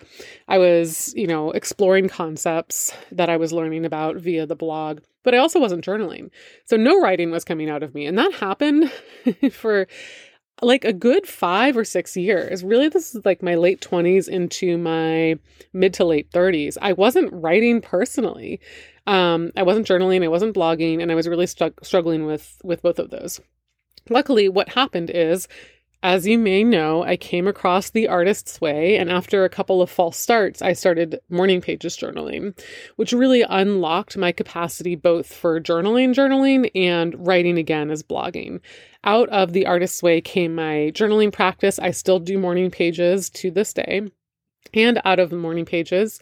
I 0.48 0.58
was, 0.58 1.14
you 1.16 1.26
know, 1.26 1.50
exploring 1.52 2.08
concepts 2.08 2.92
that 3.12 3.30
I 3.30 3.36
was 3.36 3.52
learning 3.52 3.84
about 3.84 4.16
via 4.16 4.46
the 4.46 4.56
blog. 4.56 5.00
But 5.24 5.34
I 5.34 5.38
also 5.38 5.60
wasn't 5.60 5.84
journaling. 5.84 6.30
So 6.64 6.76
no 6.76 7.00
writing 7.00 7.30
was 7.30 7.44
coming 7.44 7.68
out 7.68 7.82
of 7.82 7.94
me. 7.94 8.06
And 8.06 8.16
that 8.18 8.32
happened 8.34 8.90
for 9.52 9.86
like 10.62 10.84
a 10.84 10.92
good 10.92 11.26
five 11.26 11.76
or 11.76 11.84
six 11.84 12.16
years. 12.16 12.64
Really, 12.64 12.88
this 12.88 13.14
is 13.14 13.24
like 13.24 13.42
my 13.42 13.54
late 13.54 13.80
20s 13.80 14.28
into 14.28 14.76
my 14.78 15.38
mid 15.72 15.94
to 15.94 16.04
late 16.04 16.30
30s. 16.30 16.76
I 16.80 16.92
wasn't 16.92 17.32
writing 17.32 17.80
personally. 17.80 18.60
Um, 19.08 19.52
I 19.56 19.62
wasn't 19.62 19.86
journaling, 19.86 20.22
I 20.22 20.28
wasn't 20.28 20.54
blogging, 20.54 21.00
and 21.00 21.10
I 21.10 21.14
was 21.14 21.26
really 21.26 21.46
struggling 21.46 22.26
with 22.26 22.60
with 22.62 22.82
both 22.82 22.98
of 22.98 23.08
those. 23.08 23.40
Luckily, 24.10 24.50
what 24.50 24.68
happened 24.68 25.08
is, 25.08 25.48
as 26.02 26.26
you 26.26 26.38
may 26.38 26.62
know, 26.62 27.04
I 27.04 27.16
came 27.16 27.48
across 27.48 27.88
the 27.88 28.06
artist's 28.06 28.60
way, 28.60 28.98
and 28.98 29.10
after 29.10 29.44
a 29.44 29.48
couple 29.48 29.80
of 29.80 29.88
false 29.88 30.18
starts, 30.18 30.60
I 30.60 30.74
started 30.74 31.20
morning 31.30 31.62
pages 31.62 31.96
journaling, 31.96 32.54
which 32.96 33.14
really 33.14 33.42
unlocked 33.48 34.18
my 34.18 34.30
capacity 34.30 34.94
both 34.94 35.32
for 35.32 35.58
journaling, 35.58 36.14
journaling, 36.14 36.70
and 36.74 37.26
writing 37.26 37.56
again 37.56 37.90
as 37.90 38.02
blogging. 38.02 38.60
Out 39.04 39.30
of 39.30 39.54
the 39.54 39.64
artist's 39.64 40.02
way 40.02 40.20
came 40.20 40.54
my 40.54 40.92
journaling 40.94 41.32
practice. 41.32 41.78
I 41.78 41.92
still 41.92 42.18
do 42.18 42.38
morning 42.38 42.70
pages 42.70 43.30
to 43.30 43.50
this 43.50 43.72
day. 43.72 44.02
And 44.74 45.00
out 45.06 45.18
of 45.18 45.30
the 45.30 45.36
morning 45.36 45.64
pages 45.64 46.20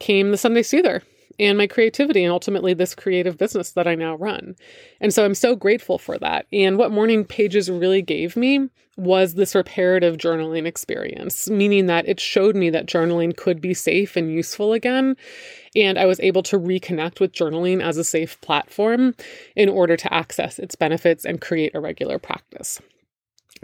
came 0.00 0.32
the 0.32 0.36
Sunday 0.36 0.64
Soother, 0.64 1.04
and 1.38 1.58
my 1.58 1.66
creativity 1.66 2.22
and 2.24 2.32
ultimately 2.32 2.74
this 2.74 2.94
creative 2.94 3.36
business 3.36 3.72
that 3.72 3.86
I 3.86 3.94
now 3.94 4.16
run. 4.16 4.56
And 5.00 5.12
so 5.12 5.24
I'm 5.24 5.34
so 5.34 5.56
grateful 5.56 5.98
for 5.98 6.18
that. 6.18 6.46
And 6.52 6.78
what 6.78 6.90
Morning 6.90 7.24
Pages 7.24 7.70
really 7.70 8.02
gave 8.02 8.36
me 8.36 8.68
was 8.96 9.34
this 9.34 9.54
reparative 9.54 10.16
journaling 10.16 10.66
experience, 10.66 11.50
meaning 11.50 11.86
that 11.86 12.08
it 12.08 12.20
showed 12.20 12.54
me 12.54 12.70
that 12.70 12.86
journaling 12.86 13.36
could 13.36 13.60
be 13.60 13.74
safe 13.74 14.16
and 14.16 14.32
useful 14.32 14.72
again. 14.72 15.16
And 15.74 15.98
I 15.98 16.06
was 16.06 16.20
able 16.20 16.42
to 16.44 16.58
reconnect 16.58 17.18
with 17.18 17.32
journaling 17.32 17.82
as 17.82 17.96
a 17.96 18.04
safe 18.04 18.40
platform 18.40 19.14
in 19.56 19.68
order 19.68 19.96
to 19.96 20.14
access 20.14 20.58
its 20.58 20.76
benefits 20.76 21.24
and 21.24 21.40
create 21.40 21.74
a 21.74 21.80
regular 21.80 22.18
practice. 22.18 22.80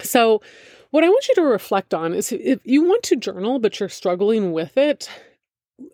So, 0.03 0.41
what 0.91 1.05
I 1.05 1.09
want 1.09 1.29
you 1.29 1.37
to 1.37 1.43
reflect 1.43 1.95
on 1.95 2.15
is 2.15 2.33
if 2.33 2.59
you 2.65 2.83
want 2.83 3.05
to 3.05 3.17
journal, 3.17 3.61
but 3.61 3.79
you're 3.79 3.89
struggling 3.89 4.50
with 4.50 4.77
it, 4.77 5.09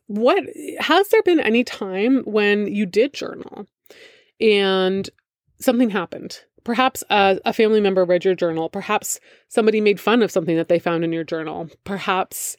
what 0.07 0.45
has 0.78 1.09
there 1.09 1.23
been 1.23 1.40
any 1.40 1.64
time 1.64 2.23
when 2.25 2.66
you 2.66 2.87
did 2.87 3.12
journal 3.12 3.66
and 4.40 5.09
something 5.61 5.90
happened? 5.90 6.40
Perhaps 6.64 7.05
a, 7.11 7.38
a, 7.45 7.52
family 7.52 7.81
member 7.81 8.05
read 8.05 8.25
your 8.25 8.35
journal. 8.35 8.69
Perhaps 8.69 9.21
somebody 9.49 9.81
made 9.81 10.00
fun 10.00 10.21
of 10.23 10.33
something 10.33 10.57
that 10.57 10.69
they 10.69 10.81
found 10.81 11.05
in 11.05 11.12
your 11.12 11.23
journal. 11.23 11.69
Perhaps 11.85 12.57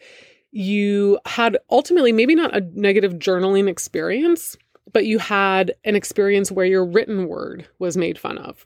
you 0.52 1.20
had 1.26 1.58
ultimately 1.70 2.14
maybe 2.14 2.34
not 2.34 2.56
a 2.56 2.62
negative 2.74 3.14
journaling 3.16 3.68
experience, 3.68 4.56
but 4.98 5.06
you 5.06 5.20
had 5.20 5.75
an 5.84 5.96
experience 5.96 6.51
where 6.51 6.66
your 6.66 6.84
written 6.84 7.27
word 7.27 7.68
was 7.77 7.96
made 7.96 8.18
fun 8.18 8.39
of. 8.39 8.66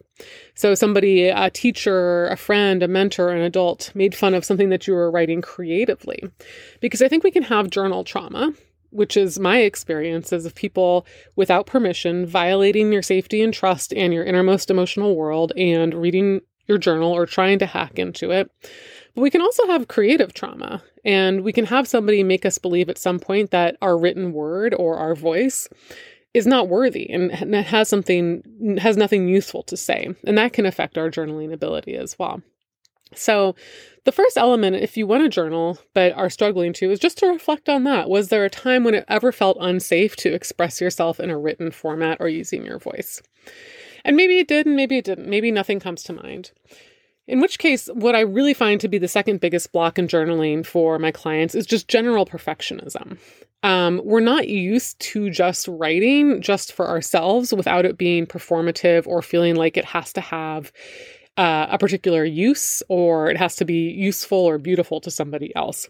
So, 0.55 0.75
somebody, 0.75 1.27
a 1.27 1.49
teacher, 1.49 2.27
a 2.27 2.37
friend, 2.37 2.81
a 2.81 2.87
mentor, 2.87 3.31
an 3.31 3.41
adult 3.41 3.91
made 3.93 4.15
fun 4.15 4.33
of 4.33 4.45
something 4.45 4.69
that 4.69 4.87
you 4.87 4.93
were 4.93 5.11
writing 5.11 5.41
creatively. 5.41 6.23
Because 6.79 7.01
I 7.01 7.09
think 7.09 7.25
we 7.25 7.31
can 7.31 7.43
have 7.43 7.69
journal 7.69 8.05
trauma, 8.05 8.53
which 8.91 9.17
is 9.17 9.41
my 9.41 9.57
experience 9.57 10.27
experiences 10.27 10.45
of 10.45 10.55
people 10.55 11.05
without 11.35 11.65
permission 11.65 12.25
violating 12.25 12.93
your 12.93 13.01
safety 13.01 13.41
and 13.41 13.53
trust 13.53 13.93
and 13.93 14.13
your 14.13 14.23
innermost 14.23 14.71
emotional 14.71 15.17
world 15.17 15.51
and 15.57 15.93
reading 15.93 16.39
your 16.65 16.77
journal 16.77 17.11
or 17.11 17.25
trying 17.25 17.59
to 17.59 17.65
hack 17.65 17.99
into 17.99 18.31
it. 18.31 18.49
But 19.13 19.21
we 19.21 19.29
can 19.29 19.41
also 19.41 19.67
have 19.67 19.89
creative 19.89 20.33
trauma, 20.33 20.81
and 21.03 21.43
we 21.43 21.51
can 21.51 21.65
have 21.65 21.87
somebody 21.87 22.23
make 22.23 22.45
us 22.45 22.57
believe 22.57 22.89
at 22.89 22.97
some 22.97 23.19
point 23.19 23.51
that 23.51 23.75
our 23.81 23.97
written 23.97 24.31
word 24.31 24.73
or 24.77 24.97
our 24.97 25.15
voice 25.15 25.67
is 26.33 26.47
not 26.47 26.69
worthy 26.69 27.09
and 27.09 27.31
has 27.55 27.89
something 27.89 28.77
has 28.79 28.97
nothing 28.97 29.27
useful 29.27 29.63
to 29.63 29.77
say. 29.77 30.15
And 30.25 30.37
that 30.37 30.53
can 30.53 30.65
affect 30.65 30.97
our 30.97 31.09
journaling 31.09 31.51
ability 31.51 31.95
as 31.95 32.17
well. 32.17 32.41
So 33.13 33.55
the 34.05 34.11
first 34.11 34.37
element 34.37 34.77
if 34.77 34.95
you 34.95 35.05
want 35.05 35.23
to 35.23 35.29
journal 35.29 35.79
but 35.93 36.13
are 36.13 36.29
struggling 36.29 36.73
to 36.73 36.91
is 36.91 36.99
just 36.99 37.17
to 37.19 37.27
reflect 37.27 37.67
on 37.67 37.83
that. 37.83 38.09
Was 38.09 38.29
there 38.29 38.45
a 38.45 38.49
time 38.49 38.83
when 38.83 38.95
it 38.95 39.05
ever 39.07 39.31
felt 39.31 39.57
unsafe 39.59 40.15
to 40.17 40.33
express 40.33 40.79
yourself 40.79 41.19
in 41.19 41.29
a 41.29 41.37
written 41.37 41.71
format 41.71 42.17
or 42.19 42.29
using 42.29 42.65
your 42.65 42.79
voice? 42.79 43.21
And 44.05 44.15
maybe 44.15 44.39
it 44.39 44.47
did 44.47 44.65
and 44.65 44.75
maybe 44.75 44.97
it 44.97 45.05
didn't. 45.05 45.27
Maybe 45.27 45.51
nothing 45.51 45.79
comes 45.79 46.03
to 46.03 46.13
mind. 46.13 46.51
In 47.27 47.39
which 47.39 47.59
case, 47.59 47.87
what 47.93 48.15
I 48.15 48.21
really 48.21 48.53
find 48.53 48.81
to 48.81 48.87
be 48.87 48.97
the 48.97 49.07
second 49.07 49.39
biggest 49.41 49.71
block 49.71 49.99
in 49.99 50.07
journaling 50.07 50.65
for 50.65 50.97
my 50.97 51.11
clients 51.11 51.55
is 51.55 51.65
just 51.65 51.87
general 51.87 52.25
perfectionism. 52.25 53.19
Um, 53.63 54.01
we're 54.03 54.21
not 54.21 54.47
used 54.47 54.99
to 54.99 55.29
just 55.29 55.67
writing 55.67 56.41
just 56.41 56.73
for 56.73 56.87
ourselves 56.87 57.53
without 57.53 57.85
it 57.85 57.97
being 57.97 58.25
performative 58.25 59.05
or 59.05 59.21
feeling 59.21 59.55
like 59.55 59.77
it 59.77 59.85
has 59.85 60.11
to 60.13 60.21
have 60.21 60.71
uh, 61.37 61.67
a 61.69 61.77
particular 61.77 62.25
use 62.25 62.83
or 62.89 63.29
it 63.29 63.37
has 63.37 63.55
to 63.55 63.65
be 63.65 63.89
useful 63.89 64.37
or 64.37 64.57
beautiful 64.57 64.99
to 64.99 65.09
somebody 65.09 65.55
else. 65.55 65.87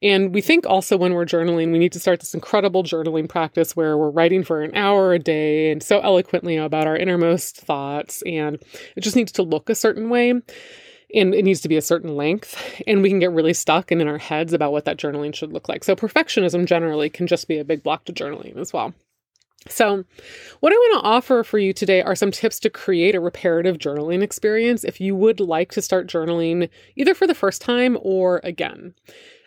And 0.00 0.32
we 0.32 0.40
think 0.40 0.66
also 0.66 0.96
when 0.96 1.12
we're 1.12 1.26
journaling, 1.26 1.72
we 1.72 1.78
need 1.78 1.92
to 1.92 2.00
start 2.00 2.20
this 2.20 2.34
incredible 2.34 2.82
journaling 2.82 3.28
practice 3.28 3.76
where 3.76 3.98
we're 3.98 4.10
writing 4.10 4.44
for 4.44 4.62
an 4.62 4.74
hour 4.74 5.12
a 5.12 5.18
day 5.18 5.70
and 5.70 5.82
so 5.82 6.00
eloquently 6.00 6.56
about 6.56 6.86
our 6.86 6.96
innermost 6.96 7.58
thoughts. 7.58 8.22
And 8.22 8.58
it 8.96 9.02
just 9.02 9.16
needs 9.16 9.32
to 9.32 9.42
look 9.42 9.68
a 9.68 9.74
certain 9.74 10.08
way 10.08 10.34
and 11.14 11.34
it 11.34 11.44
needs 11.44 11.60
to 11.60 11.68
be 11.68 11.76
a 11.76 11.82
certain 11.82 12.16
length 12.16 12.82
and 12.86 13.02
we 13.02 13.08
can 13.08 13.18
get 13.18 13.32
really 13.32 13.54
stuck 13.54 13.90
and 13.90 14.00
in 14.00 14.08
our 14.08 14.18
heads 14.18 14.52
about 14.52 14.72
what 14.72 14.84
that 14.84 14.98
journaling 14.98 15.34
should 15.34 15.52
look 15.52 15.68
like 15.68 15.84
so 15.84 15.96
perfectionism 15.96 16.66
generally 16.66 17.08
can 17.08 17.26
just 17.26 17.48
be 17.48 17.58
a 17.58 17.64
big 17.64 17.82
block 17.82 18.04
to 18.04 18.12
journaling 18.12 18.56
as 18.56 18.72
well 18.72 18.92
so, 19.66 20.04
what 20.60 20.72
I 20.72 20.76
want 20.76 21.02
to 21.02 21.08
offer 21.08 21.42
for 21.42 21.58
you 21.58 21.72
today 21.72 22.00
are 22.00 22.14
some 22.14 22.30
tips 22.30 22.60
to 22.60 22.70
create 22.70 23.14
a 23.14 23.20
reparative 23.20 23.76
journaling 23.78 24.22
experience 24.22 24.84
if 24.84 25.00
you 25.00 25.16
would 25.16 25.40
like 25.40 25.72
to 25.72 25.82
start 25.82 26.06
journaling 26.06 26.70
either 26.96 27.12
for 27.12 27.26
the 27.26 27.34
first 27.34 27.60
time 27.60 27.98
or 28.00 28.40
again. 28.44 28.94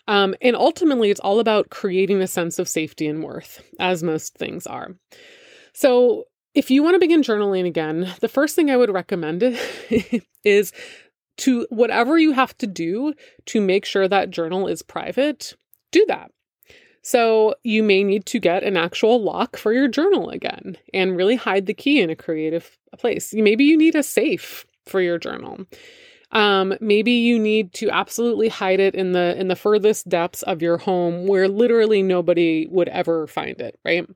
Um, 0.07 0.35
and 0.41 0.55
ultimately, 0.55 1.11
it's 1.11 1.21
all 1.21 1.39
about 1.39 1.69
creating 1.69 2.21
a 2.21 2.27
sense 2.27 2.59
of 2.59 2.67
safety 2.67 3.07
and 3.07 3.23
worth, 3.23 3.63
as 3.79 4.03
most 4.03 4.35
things 4.37 4.67
are. 4.67 4.95
So, 5.73 6.25
if 6.53 6.69
you 6.69 6.83
want 6.83 6.95
to 6.95 6.99
begin 6.99 7.21
journaling 7.21 7.65
again, 7.65 8.13
the 8.19 8.27
first 8.27 8.55
thing 8.55 8.69
I 8.69 8.77
would 8.77 8.91
recommend 8.91 9.41
is 10.43 10.73
to 11.41 11.67
whatever 11.69 12.17
you 12.17 12.31
have 12.31 12.57
to 12.57 12.67
do 12.67 13.13
to 13.47 13.61
make 13.61 13.85
sure 13.85 14.07
that 14.07 14.31
journal 14.31 14.67
is 14.67 14.81
private, 14.81 15.55
do 15.91 16.05
that. 16.07 16.31
So 17.03 17.55
you 17.63 17.81
may 17.81 18.03
need 18.03 18.25
to 18.27 18.39
get 18.39 18.63
an 18.63 18.77
actual 18.77 19.21
lock 19.21 19.57
for 19.57 19.73
your 19.73 19.87
journal 19.87 20.29
again 20.29 20.77
and 20.93 21.17
really 21.17 21.35
hide 21.35 21.65
the 21.65 21.73
key 21.73 21.99
in 21.99 22.09
a 22.09 22.15
creative 22.15 22.77
place. 22.97 23.33
Maybe 23.33 23.63
you 23.63 23.77
need 23.77 23.95
a 23.95 24.03
safe 24.03 24.65
for 24.85 25.01
your 25.01 25.17
journal. 25.17 25.65
Um, 26.31 26.75
maybe 26.79 27.11
you 27.11 27.39
need 27.39 27.73
to 27.73 27.89
absolutely 27.89 28.49
hide 28.49 28.79
it 28.79 28.95
in 28.95 29.11
the 29.11 29.35
in 29.37 29.49
the 29.49 29.55
furthest 29.55 30.07
depths 30.07 30.43
of 30.43 30.61
your 30.61 30.77
home 30.77 31.27
where 31.27 31.49
literally 31.49 32.01
nobody 32.01 32.67
would 32.69 32.87
ever 32.87 33.27
find 33.27 33.59
it, 33.59 33.77
right? 33.83 34.07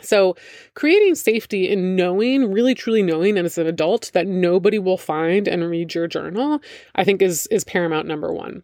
So, 0.00 0.36
creating 0.74 1.14
safety 1.14 1.68
in 1.68 1.96
knowing, 1.96 2.52
really 2.52 2.74
truly 2.74 3.02
knowing 3.02 3.36
as 3.38 3.58
an 3.58 3.66
adult 3.66 4.10
that 4.14 4.26
nobody 4.26 4.78
will 4.78 4.98
find 4.98 5.48
and 5.48 5.68
read 5.68 5.94
your 5.94 6.06
journal, 6.06 6.60
I 6.94 7.04
think 7.04 7.22
is 7.22 7.46
is 7.48 7.64
paramount 7.64 8.06
number 8.06 8.32
1. 8.32 8.62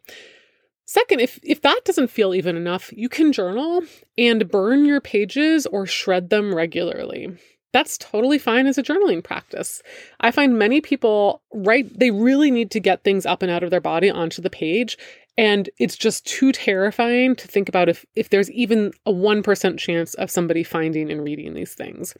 Second, 0.91 1.21
if, 1.21 1.39
if 1.45 1.63
that 1.63 1.83
doesn't 1.85 2.11
feel 2.11 2.35
even 2.35 2.57
enough, 2.57 2.93
you 2.93 3.09
can 3.09 3.33
journal 3.33 3.83
and 4.19 4.51
burn 4.51 4.85
your 4.85 5.01
pages 5.01 5.65
or 5.67 5.87
shred 5.87 6.31
them 6.31 6.53
regularly. 6.53 7.29
That's 7.73 7.97
totally 7.97 8.39
fine 8.39 8.67
as 8.67 8.77
a 8.77 8.83
journaling 8.83 9.23
practice. 9.23 9.83
I 10.19 10.33
find 10.33 10.59
many 10.59 10.81
people 10.81 11.43
write, 11.55 11.97
they 11.97 12.11
really 12.11 12.51
need 12.51 12.73
to 12.73 12.81
get 12.81 13.05
things 13.05 13.25
up 13.25 13.43
and 13.43 13.53
out 13.53 13.63
of 13.63 13.71
their 13.71 13.81
body 13.81 14.11
onto 14.11 14.43
the 14.43 14.51
page. 14.51 14.99
And 15.41 15.71
it's 15.79 15.97
just 15.97 16.27
too 16.27 16.53
terrifying 16.53 17.35
to 17.37 17.49
think 17.49 17.71
about 17.71 17.89
if, 17.89 18.05
if 18.15 18.29
there's 18.29 18.51
even 18.51 18.93
a 19.07 19.11
1% 19.11 19.79
chance 19.79 20.13
of 20.13 20.31
somebody 20.31 20.63
finding 20.63 21.11
and 21.11 21.25
reading 21.25 21.55
these 21.55 21.73
things. 21.73 22.15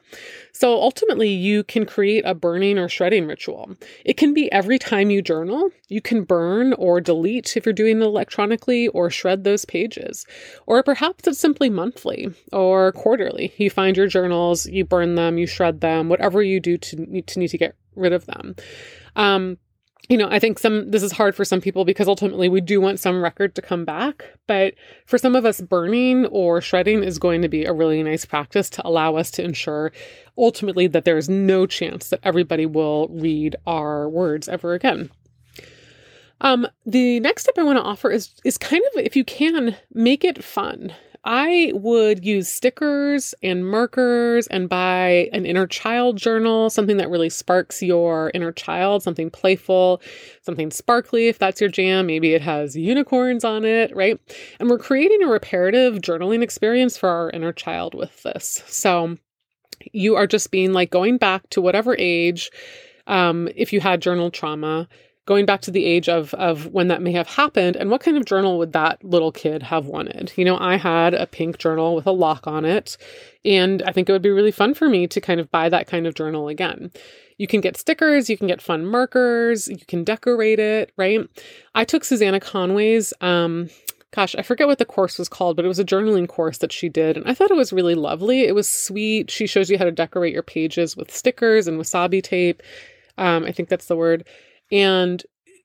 So 0.55 0.81
ultimately, 0.81 1.29
you 1.29 1.63
can 1.63 1.85
create 1.85 2.25
a 2.25 2.35
burning 2.35 2.79
or 2.79 2.89
shredding 2.89 3.27
ritual. 3.27 3.77
It 4.07 4.17
can 4.17 4.33
be 4.33 4.51
every 4.51 4.79
time 4.79 5.11
you 5.11 5.21
journal. 5.21 5.69
You 5.89 6.01
can 6.01 6.25
burn 6.25 6.73
or 6.73 6.99
delete 6.99 7.59
if 7.59 7.67
you're 7.67 7.75
doing 7.75 8.01
it 8.01 8.07
electronically 8.07 8.89
or 8.89 9.11
shred 9.11 9.45
those 9.45 9.67
pages. 9.67 10.25
Or 10.67 10.83
perhaps 10.83 11.29
it's 11.29 11.39
simply 11.39 11.69
monthly 11.69 12.33
or 12.55 12.93
quarterly. 12.93 13.53
You 13.59 13.69
find 13.69 13.99
your 13.99 14.07
journals, 14.07 14.65
you 14.65 14.87
burn 14.87 15.17
them, 15.17 15.37
you 15.37 15.47
shred 15.47 15.83
them, 15.83 16.09
whatever 16.09 16.43
you 16.43 16.59
do 16.59 16.79
to, 16.79 17.21
to 17.21 17.39
need 17.39 17.51
to 17.51 17.59
get 17.59 17.77
rid 17.97 18.15
of 18.15 18.25
them. 18.25 18.57
Um, 19.15 19.59
you 20.11 20.17
know, 20.17 20.29
I 20.29 20.41
think 20.41 20.59
some 20.59 20.91
this 20.91 21.05
is 21.05 21.13
hard 21.13 21.37
for 21.37 21.45
some 21.45 21.61
people 21.61 21.85
because 21.85 22.09
ultimately 22.09 22.49
we 22.49 22.61
do 22.61 22.81
want 22.81 22.99
some 22.99 23.23
record 23.23 23.55
to 23.55 23.63
come 23.63 23.85
back. 23.85 24.25
But 24.49 24.75
for 25.07 25.19
some 25.19 25.37
of 25.37 25.45
us, 25.45 25.61
burning 25.61 26.27
or 26.27 26.61
shredding 26.61 27.05
is 27.05 27.17
going 27.21 27.43
to 27.43 27.49
be 27.49 27.65
a 27.65 27.73
really 27.73 28.03
nice 28.03 28.25
practice 28.25 28.69
to 28.71 28.87
allow 28.87 29.15
us 29.15 29.31
to 29.33 29.45
ensure 29.45 29.93
ultimately 30.37 30.89
that 30.89 31.05
there 31.05 31.17
is 31.17 31.29
no 31.29 31.65
chance 31.65 32.09
that 32.09 32.19
everybody 32.25 32.67
will 32.67 33.07
read 33.09 33.55
our 33.69 34.09
words 34.09 34.49
ever 34.49 34.75
again. 34.75 35.11
Um, 36.41 36.67
the 36.85 37.21
next 37.21 37.43
step 37.43 37.57
I 37.57 37.63
want 37.63 37.79
to 37.79 37.83
offer 37.83 38.11
is 38.11 38.35
is 38.45 38.59
kind 38.59 38.83
of 38.93 39.05
if 39.05 39.15
you 39.15 39.25
can 39.25 39.77
make 39.95 40.25
it 40.25 40.43
fun. 40.43 40.93
I 41.25 41.73
would 41.75 42.25
use 42.25 42.49
stickers 42.49 43.35
and 43.43 43.69
markers 43.69 44.47
and 44.47 44.69
buy 44.71 45.29
an 45.33 45.45
inner 45.45 45.67
child 45.67 46.17
journal, 46.17 46.71
something 46.71 46.97
that 46.97 47.11
really 47.11 47.29
sparks 47.29 47.83
your 47.83 48.31
inner 48.33 48.53
child, 48.53 49.03
something 49.03 49.31
playful, 49.31 50.01
something 50.43 50.71
sparkly 50.71 51.29
if 51.29 51.39
that's 51.39 51.61
your 51.61 51.69
jam. 51.69 52.07
Maybe 52.07 52.33
it 52.33 52.41
has 52.41 52.75
unicorns 52.75 53.45
on 53.45 53.67
it, 53.67 53.95
right? 53.95 54.19
And 54.59 54.71
we're 54.71 54.79
creating 54.79 55.23
a 55.23 55.29
reparative 55.29 55.97
journaling 55.97 56.43
experience 56.43 56.97
for 56.97 57.11
our 57.11 57.31
inner 57.31 57.53
child 57.53 57.95
with 57.95 58.23
this. 58.23 58.63
So 58.67 59.19
you 59.93 60.17
are 60.17 60.27
just 60.27 60.51
being 60.51 60.73
like 60.73 60.91
going 60.91 61.19
back 61.19 61.49
to 61.51 61.61
whatever 61.61 61.95
age, 61.99 62.51
um, 63.07 63.49
if 63.57 63.73
you 63.73 63.81
had 63.81 64.01
journal 64.01 64.31
trauma, 64.31 64.89
going 65.31 65.47
back 65.47 65.61
to 65.61 65.71
the 65.71 65.85
age 65.85 66.09
of 66.09 66.35
of 66.35 66.67
when 66.73 66.89
that 66.89 67.01
may 67.01 67.13
have 67.13 67.29
happened 67.29 67.77
and 67.77 67.89
what 67.89 68.01
kind 68.01 68.17
of 68.17 68.25
journal 68.25 68.59
would 68.59 68.73
that 68.73 68.99
little 69.05 69.31
kid 69.31 69.63
have 69.63 69.87
wanted 69.87 70.33
you 70.35 70.45
know 70.45 70.59
i 70.59 70.77
had 70.77 71.15
a 71.15 71.25
pink 71.25 71.57
journal 71.57 71.95
with 71.95 72.05
a 72.05 72.11
lock 72.11 72.49
on 72.49 72.65
it 72.65 72.97
and 73.45 73.81
i 73.85 73.93
think 73.93 74.09
it 74.09 74.13
would 74.13 74.23
be 74.23 74.29
really 74.29 74.51
fun 74.51 74.75
for 74.75 74.89
me 74.89 75.07
to 75.07 75.21
kind 75.21 75.39
of 75.39 75.49
buy 75.53 75.69
that 75.69 75.87
kind 75.87 76.05
of 76.05 76.15
journal 76.15 76.49
again 76.49 76.91
you 77.39 77.47
can 77.47 77.61
get 77.61 77.77
stickers 77.77 78.29
you 78.29 78.37
can 78.37 78.49
get 78.49 78.61
fun 78.61 78.85
markers 78.85 79.69
you 79.69 79.79
can 79.87 80.03
decorate 80.03 80.59
it 80.59 80.91
right 80.97 81.21
i 81.77 81.85
took 81.85 82.03
Susannah 82.03 82.41
Conway's 82.41 83.15
um 83.21 83.71
gosh, 84.13 84.35
I 84.35 84.43
forget 84.43 84.67
what 84.67 84.79
the 84.79 84.85
course 84.85 85.21
was 85.21 85.29
called, 85.29 85.55
but 85.55 85.65
it 85.65 85.69
was 85.69 85.79
a 85.79 85.85
journaling 85.85 86.27
course 86.27 86.59
that 86.59 86.73
she 86.73 86.89
did. 86.89 87.17
And 87.17 87.29
I 87.29 87.33
thought 87.33 87.53
it 87.53 87.57
was 87.57 87.73
really 87.73 87.95
lovely. 87.95 88.41
It 88.41 88.57
was 88.57 88.69
sweet. 88.69 89.31
She 89.31 89.47
shows 89.47 89.71
you 89.71 89.79
how 89.79 89.85
to 89.85 89.93
decorate 89.93 90.33
your 90.33 90.43
pages 90.43 90.97
with 90.97 91.15
stickers 91.15 91.69
and 91.69 91.79
wasabi 91.79 92.21
tape. 92.21 92.61
Um, 93.19 93.45
I 93.45 93.53
think 93.53 93.69
that's 93.69 93.87
the 93.87 93.95
word. 93.95 94.27
And 94.71 95.23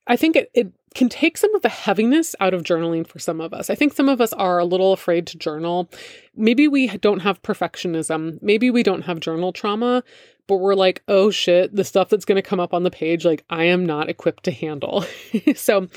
I 0.07 0.15
think 0.15 0.35
it, 0.35 0.51
it 0.53 0.71
can 0.95 1.09
take 1.09 1.37
some 1.37 1.53
of 1.53 1.61
the 1.61 1.69
heaviness 1.69 2.35
out 2.39 2.53
of 2.53 2.63
journaling 2.63 3.05
for 3.05 3.19
some 3.19 3.41
of 3.41 3.53
us. 3.53 3.69
I 3.69 3.75
think 3.75 3.93
some 3.93 4.07
of 4.07 4.21
us 4.21 4.31
are 4.33 4.57
a 4.59 4.65
little 4.65 4.93
afraid 4.93 5.27
to 5.27 5.37
journal. 5.37 5.89
Maybe 6.35 6.67
we 6.67 6.87
don't 6.87 7.19
have 7.19 7.43
perfectionism. 7.43 8.41
Maybe 8.41 8.71
we 8.71 8.81
don't 8.81 9.01
have 9.01 9.19
journal 9.19 9.51
trauma, 9.51 10.03
but 10.47 10.57
we're 10.57 10.73
like, 10.73 11.03
oh 11.07 11.31
shit, 11.31 11.75
the 11.75 11.83
stuff 11.83 12.09
that's 12.09 12.23
going 12.23 12.37
to 12.37 12.41
come 12.41 12.61
up 12.61 12.73
on 12.73 12.83
the 12.83 12.91
page, 12.91 13.25
like, 13.25 13.43
I 13.49 13.65
am 13.65 13.85
not 13.85 14.09
equipped 14.09 14.43
to 14.45 14.51
handle. 14.51 15.05
so 15.55 15.87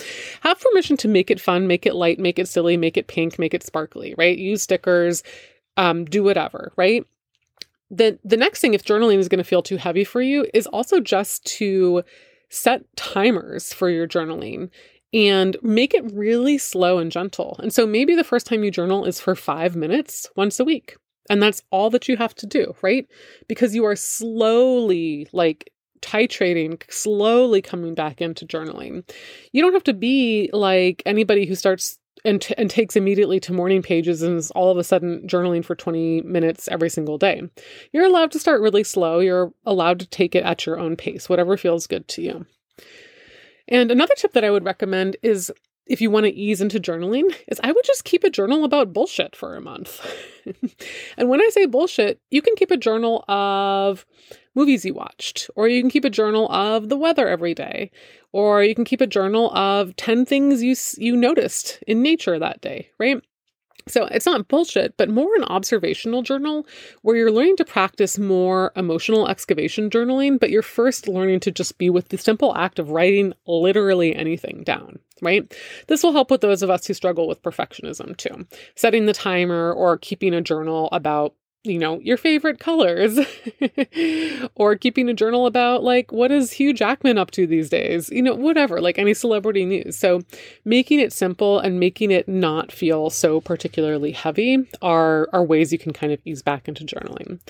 have 0.40 0.60
permission 0.60 0.96
to 0.98 1.08
make 1.08 1.30
it 1.30 1.40
fun, 1.40 1.68
make 1.68 1.86
it 1.86 1.94
light, 1.94 2.18
make 2.18 2.38
it 2.38 2.48
silly, 2.48 2.76
make 2.76 2.96
it 2.96 3.06
pink, 3.06 3.38
make 3.38 3.54
it 3.54 3.62
sparkly, 3.62 4.14
right? 4.18 4.36
Use 4.36 4.64
stickers, 4.64 5.22
um, 5.76 6.06
do 6.06 6.24
whatever, 6.24 6.72
right? 6.76 7.04
The, 7.90 8.18
the 8.24 8.36
next 8.36 8.60
thing, 8.60 8.74
if 8.74 8.84
journaling 8.84 9.18
is 9.18 9.28
going 9.28 9.38
to 9.38 9.44
feel 9.44 9.62
too 9.62 9.76
heavy 9.76 10.04
for 10.04 10.20
you, 10.20 10.46
is 10.52 10.66
also 10.66 10.98
just 10.98 11.46
to 11.58 12.02
set 12.48 12.84
timers 12.96 13.72
for 13.72 13.88
your 13.88 14.08
journaling 14.08 14.70
and 15.12 15.56
make 15.62 15.94
it 15.94 16.12
really 16.12 16.58
slow 16.58 16.98
and 16.98 17.10
gentle. 17.10 17.56
And 17.62 17.72
so 17.72 17.86
maybe 17.86 18.14
the 18.14 18.24
first 18.24 18.46
time 18.46 18.62
you 18.62 18.70
journal 18.70 19.04
is 19.04 19.20
for 19.20 19.34
five 19.34 19.74
minutes 19.74 20.28
once 20.36 20.60
a 20.60 20.64
week. 20.64 20.96
And 21.30 21.42
that's 21.42 21.62
all 21.70 21.90
that 21.90 22.08
you 22.08 22.16
have 22.16 22.34
to 22.36 22.46
do, 22.46 22.74
right? 22.82 23.06
Because 23.48 23.74
you 23.74 23.84
are 23.84 23.96
slowly 23.96 25.28
like 25.32 25.70
titrating, 26.00 26.82
slowly 26.90 27.60
coming 27.60 27.94
back 27.94 28.20
into 28.20 28.46
journaling. 28.46 29.08
You 29.52 29.62
don't 29.62 29.72
have 29.74 29.84
to 29.84 29.94
be 29.94 30.50
like 30.52 31.02
anybody 31.06 31.46
who 31.46 31.54
starts 31.54 31.97
and, 32.24 32.40
t- 32.40 32.54
and 32.58 32.70
takes 32.70 32.96
immediately 32.96 33.40
to 33.40 33.52
morning 33.52 33.82
pages 33.82 34.22
and 34.22 34.38
is 34.38 34.50
all 34.52 34.70
of 34.70 34.78
a 34.78 34.84
sudden 34.84 35.22
journaling 35.26 35.64
for 35.64 35.74
20 35.74 36.22
minutes 36.22 36.68
every 36.68 36.90
single 36.90 37.18
day. 37.18 37.42
You're 37.92 38.06
allowed 38.06 38.32
to 38.32 38.38
start 38.38 38.60
really 38.60 38.84
slow. 38.84 39.18
You're 39.18 39.52
allowed 39.64 40.00
to 40.00 40.06
take 40.06 40.34
it 40.34 40.44
at 40.44 40.66
your 40.66 40.78
own 40.78 40.96
pace, 40.96 41.28
whatever 41.28 41.56
feels 41.56 41.86
good 41.86 42.08
to 42.08 42.22
you. 42.22 42.46
And 43.68 43.90
another 43.90 44.14
tip 44.16 44.32
that 44.32 44.44
I 44.44 44.50
would 44.50 44.64
recommend 44.64 45.16
is 45.22 45.52
if 45.88 46.00
you 46.00 46.10
want 46.10 46.26
to 46.26 46.34
ease 46.34 46.60
into 46.60 46.78
journaling 46.78 47.34
is 47.48 47.60
I 47.64 47.72
would 47.72 47.84
just 47.84 48.04
keep 48.04 48.24
a 48.24 48.30
journal 48.30 48.64
about 48.64 48.92
bullshit 48.92 49.34
for 49.34 49.56
a 49.56 49.60
month. 49.60 50.04
and 51.16 51.28
when 51.28 51.40
I 51.40 51.48
say 51.50 51.66
bullshit, 51.66 52.20
you 52.30 52.42
can 52.42 52.54
keep 52.56 52.70
a 52.70 52.76
journal 52.76 53.24
of 53.28 54.06
movies 54.54 54.84
you 54.84 54.92
watched, 54.92 55.48
or 55.56 55.68
you 55.68 55.80
can 55.80 55.90
keep 55.90 56.04
a 56.04 56.10
journal 56.10 56.50
of 56.50 56.88
the 56.88 56.96
weather 56.96 57.28
every 57.28 57.54
day, 57.54 57.90
or 58.32 58.62
you 58.62 58.74
can 58.74 58.84
keep 58.84 59.00
a 59.00 59.06
journal 59.06 59.50
of 59.56 59.96
10 59.96 60.26
things 60.26 60.62
you 60.62 60.74
you 60.96 61.16
noticed 61.16 61.82
in 61.86 62.02
nature 62.02 62.38
that 62.38 62.60
day, 62.60 62.90
right? 62.98 63.22
So 63.88 64.04
it's 64.06 64.26
not 64.26 64.48
bullshit, 64.48 64.96
but 64.96 65.08
more 65.08 65.34
an 65.36 65.44
observational 65.44 66.22
journal 66.22 66.66
where 67.02 67.16
you're 67.16 67.32
learning 67.32 67.56
to 67.56 67.64
practice 67.64 68.18
more 68.18 68.72
emotional 68.76 69.28
excavation 69.28 69.90
journaling, 69.90 70.38
but 70.38 70.50
you're 70.50 70.62
first 70.62 71.08
learning 71.08 71.40
to 71.40 71.50
just 71.50 71.78
be 71.78 71.90
with 71.90 72.08
the 72.08 72.18
simple 72.18 72.54
act 72.56 72.78
of 72.78 72.90
writing 72.90 73.32
literally 73.46 74.14
anything 74.14 74.62
down, 74.64 74.98
right? 75.22 75.52
This 75.86 76.02
will 76.02 76.12
help 76.12 76.30
with 76.30 76.40
those 76.40 76.62
of 76.62 76.70
us 76.70 76.86
who 76.86 76.94
struggle 76.94 77.26
with 77.26 77.42
perfectionism 77.42 78.16
too. 78.16 78.46
Setting 78.74 79.06
the 79.06 79.12
timer 79.12 79.72
or 79.72 79.98
keeping 79.98 80.34
a 80.34 80.42
journal 80.42 80.88
about 80.92 81.34
you 81.68 81.78
know, 81.78 82.00
your 82.00 82.16
favorite 82.16 82.58
colors 82.58 83.18
or 84.54 84.76
keeping 84.76 85.08
a 85.08 85.14
journal 85.14 85.46
about 85.46 85.82
like 85.82 86.12
what 86.12 86.30
is 86.30 86.52
Hugh 86.52 86.72
Jackman 86.72 87.18
up 87.18 87.30
to 87.32 87.46
these 87.46 87.68
days, 87.68 88.10
you 88.10 88.22
know, 88.22 88.34
whatever, 88.34 88.80
like 88.80 88.98
any 88.98 89.14
celebrity 89.14 89.64
news. 89.64 89.96
So, 89.96 90.20
making 90.64 91.00
it 91.00 91.12
simple 91.12 91.58
and 91.58 91.78
making 91.78 92.10
it 92.10 92.28
not 92.28 92.72
feel 92.72 93.10
so 93.10 93.40
particularly 93.40 94.12
heavy 94.12 94.68
are 94.82 95.28
are 95.32 95.44
ways 95.44 95.72
you 95.72 95.78
can 95.78 95.92
kind 95.92 96.12
of 96.12 96.20
ease 96.24 96.42
back 96.42 96.68
into 96.68 96.84
journaling. 96.84 97.40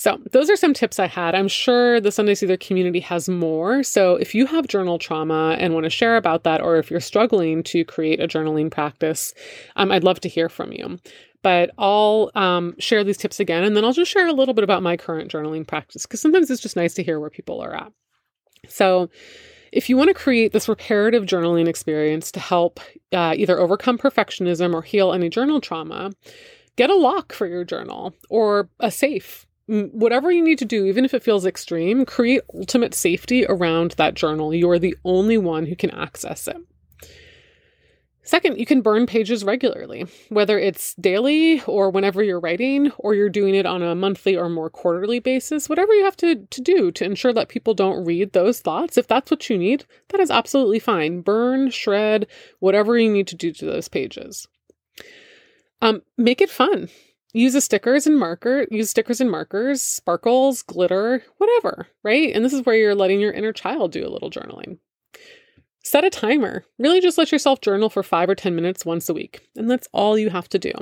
So, 0.00 0.18
those 0.32 0.48
are 0.48 0.56
some 0.56 0.72
tips 0.72 0.98
I 0.98 1.08
had. 1.08 1.34
I'm 1.34 1.46
sure 1.46 2.00
the 2.00 2.10
Sunday 2.10 2.34
Soother 2.34 2.56
community 2.56 3.00
has 3.00 3.28
more. 3.28 3.82
So, 3.82 4.16
if 4.16 4.34
you 4.34 4.46
have 4.46 4.66
journal 4.66 4.98
trauma 4.98 5.56
and 5.60 5.74
want 5.74 5.84
to 5.84 5.90
share 5.90 6.16
about 6.16 6.42
that, 6.44 6.62
or 6.62 6.78
if 6.78 6.90
you're 6.90 7.00
struggling 7.00 7.62
to 7.64 7.84
create 7.84 8.18
a 8.18 8.26
journaling 8.26 8.70
practice, 8.70 9.34
um, 9.76 9.92
I'd 9.92 10.02
love 10.02 10.18
to 10.20 10.28
hear 10.30 10.48
from 10.48 10.72
you. 10.72 10.98
But 11.42 11.70
I'll 11.78 12.30
um, 12.34 12.74
share 12.78 13.02
these 13.02 13.16
tips 13.16 13.40
again, 13.40 13.64
and 13.64 13.76
then 13.76 13.84
I'll 13.84 13.92
just 13.92 14.10
share 14.10 14.26
a 14.26 14.32
little 14.32 14.54
bit 14.54 14.64
about 14.64 14.82
my 14.82 14.96
current 14.96 15.30
journaling 15.30 15.66
practice 15.66 16.04
because 16.04 16.20
sometimes 16.20 16.50
it's 16.50 16.60
just 16.60 16.76
nice 16.76 16.94
to 16.94 17.02
hear 17.02 17.18
where 17.18 17.30
people 17.30 17.60
are 17.60 17.74
at. 17.74 17.92
So, 18.68 19.08
if 19.72 19.88
you 19.88 19.96
want 19.96 20.08
to 20.08 20.14
create 20.14 20.52
this 20.52 20.68
reparative 20.68 21.24
journaling 21.24 21.68
experience 21.68 22.32
to 22.32 22.40
help 22.40 22.80
uh, 23.12 23.34
either 23.36 23.58
overcome 23.58 23.98
perfectionism 23.98 24.74
or 24.74 24.82
heal 24.82 25.12
any 25.12 25.28
journal 25.28 25.60
trauma, 25.60 26.10
get 26.76 26.90
a 26.90 26.96
lock 26.96 27.32
for 27.32 27.46
your 27.46 27.64
journal 27.64 28.14
or 28.28 28.68
a 28.80 28.90
safe. 28.90 29.46
Whatever 29.68 30.32
you 30.32 30.42
need 30.42 30.58
to 30.58 30.64
do, 30.64 30.86
even 30.86 31.04
if 31.04 31.14
it 31.14 31.22
feels 31.22 31.46
extreme, 31.46 32.04
create 32.04 32.42
ultimate 32.52 32.92
safety 32.92 33.46
around 33.46 33.92
that 33.92 34.14
journal. 34.14 34.52
You 34.52 34.68
are 34.70 34.80
the 34.80 34.96
only 35.04 35.38
one 35.38 35.66
who 35.66 35.76
can 35.76 35.90
access 35.90 36.48
it. 36.48 36.56
Second, 38.30 38.60
you 38.60 38.64
can 38.64 38.80
burn 38.80 39.06
pages 39.06 39.42
regularly, 39.42 40.06
whether 40.28 40.56
it's 40.56 40.94
daily 40.94 41.62
or 41.62 41.90
whenever 41.90 42.22
you're 42.22 42.38
writing, 42.38 42.92
or 42.98 43.12
you're 43.12 43.28
doing 43.28 43.56
it 43.56 43.66
on 43.66 43.82
a 43.82 43.96
monthly 43.96 44.36
or 44.36 44.48
more 44.48 44.70
quarterly 44.70 45.18
basis, 45.18 45.68
whatever 45.68 45.92
you 45.94 46.04
have 46.04 46.16
to, 46.18 46.36
to 46.36 46.60
do 46.60 46.92
to 46.92 47.04
ensure 47.04 47.32
that 47.32 47.48
people 47.48 47.74
don't 47.74 48.04
read 48.04 48.32
those 48.32 48.60
thoughts. 48.60 48.96
If 48.96 49.08
that's 49.08 49.32
what 49.32 49.50
you 49.50 49.58
need, 49.58 49.84
that 50.10 50.20
is 50.20 50.30
absolutely 50.30 50.78
fine. 50.78 51.22
Burn, 51.22 51.70
shred, 51.70 52.28
whatever 52.60 52.96
you 52.96 53.10
need 53.10 53.26
to 53.26 53.34
do 53.34 53.50
to 53.50 53.64
those 53.64 53.88
pages. 53.88 54.46
Um, 55.82 56.02
make 56.16 56.40
it 56.40 56.50
fun. 56.50 56.88
Use 57.32 57.56
a 57.56 57.60
stickers 57.60 58.06
and 58.06 58.16
marker, 58.16 58.64
use 58.70 58.90
stickers 58.90 59.20
and 59.20 59.28
markers, 59.28 59.82
sparkles, 59.82 60.62
glitter, 60.62 61.24
whatever, 61.38 61.88
right? 62.04 62.32
And 62.32 62.44
this 62.44 62.52
is 62.52 62.64
where 62.64 62.76
you're 62.76 62.94
letting 62.94 63.18
your 63.18 63.32
inner 63.32 63.52
child 63.52 63.90
do 63.90 64.06
a 64.06 64.08
little 64.08 64.30
journaling. 64.30 64.78
Set 65.82 66.04
a 66.04 66.10
timer. 66.10 66.64
Really 66.78 67.00
just 67.00 67.18
let 67.18 67.32
yourself 67.32 67.60
journal 67.60 67.88
for 67.88 68.02
five 68.02 68.28
or 68.28 68.34
10 68.34 68.54
minutes 68.54 68.84
once 68.84 69.08
a 69.08 69.14
week. 69.14 69.40
And 69.56 69.70
that's 69.70 69.88
all 69.92 70.18
you 70.18 70.30
have 70.30 70.48
to 70.50 70.58
do. 70.58 70.72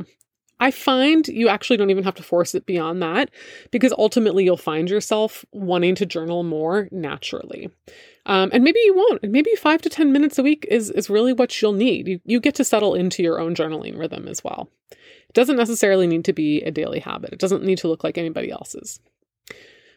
I 0.60 0.72
find 0.72 1.26
you 1.28 1.48
actually 1.48 1.76
don't 1.76 1.90
even 1.90 2.02
have 2.02 2.16
to 2.16 2.22
force 2.22 2.54
it 2.54 2.66
beyond 2.66 3.00
that 3.00 3.30
because 3.70 3.94
ultimately 3.96 4.44
you'll 4.44 4.56
find 4.56 4.90
yourself 4.90 5.44
wanting 5.52 5.94
to 5.96 6.06
journal 6.06 6.42
more 6.42 6.88
naturally. 6.90 7.70
Um, 8.26 8.50
and 8.52 8.64
maybe 8.64 8.80
you 8.84 8.94
won't. 8.94 9.22
Maybe 9.22 9.54
five 9.54 9.80
to 9.82 9.88
10 9.88 10.12
minutes 10.12 10.36
a 10.36 10.42
week 10.42 10.66
is, 10.68 10.90
is 10.90 11.08
really 11.08 11.32
what 11.32 11.62
you'll 11.62 11.72
need. 11.72 12.08
You, 12.08 12.20
you 12.24 12.40
get 12.40 12.56
to 12.56 12.64
settle 12.64 12.94
into 12.94 13.22
your 13.22 13.40
own 13.40 13.54
journaling 13.54 13.96
rhythm 13.96 14.26
as 14.26 14.42
well. 14.42 14.68
It 14.90 15.34
doesn't 15.34 15.56
necessarily 15.56 16.08
need 16.08 16.24
to 16.24 16.32
be 16.32 16.62
a 16.62 16.72
daily 16.72 16.98
habit, 16.98 17.32
it 17.32 17.38
doesn't 17.38 17.64
need 17.64 17.78
to 17.78 17.88
look 17.88 18.02
like 18.02 18.18
anybody 18.18 18.50
else's. 18.50 19.00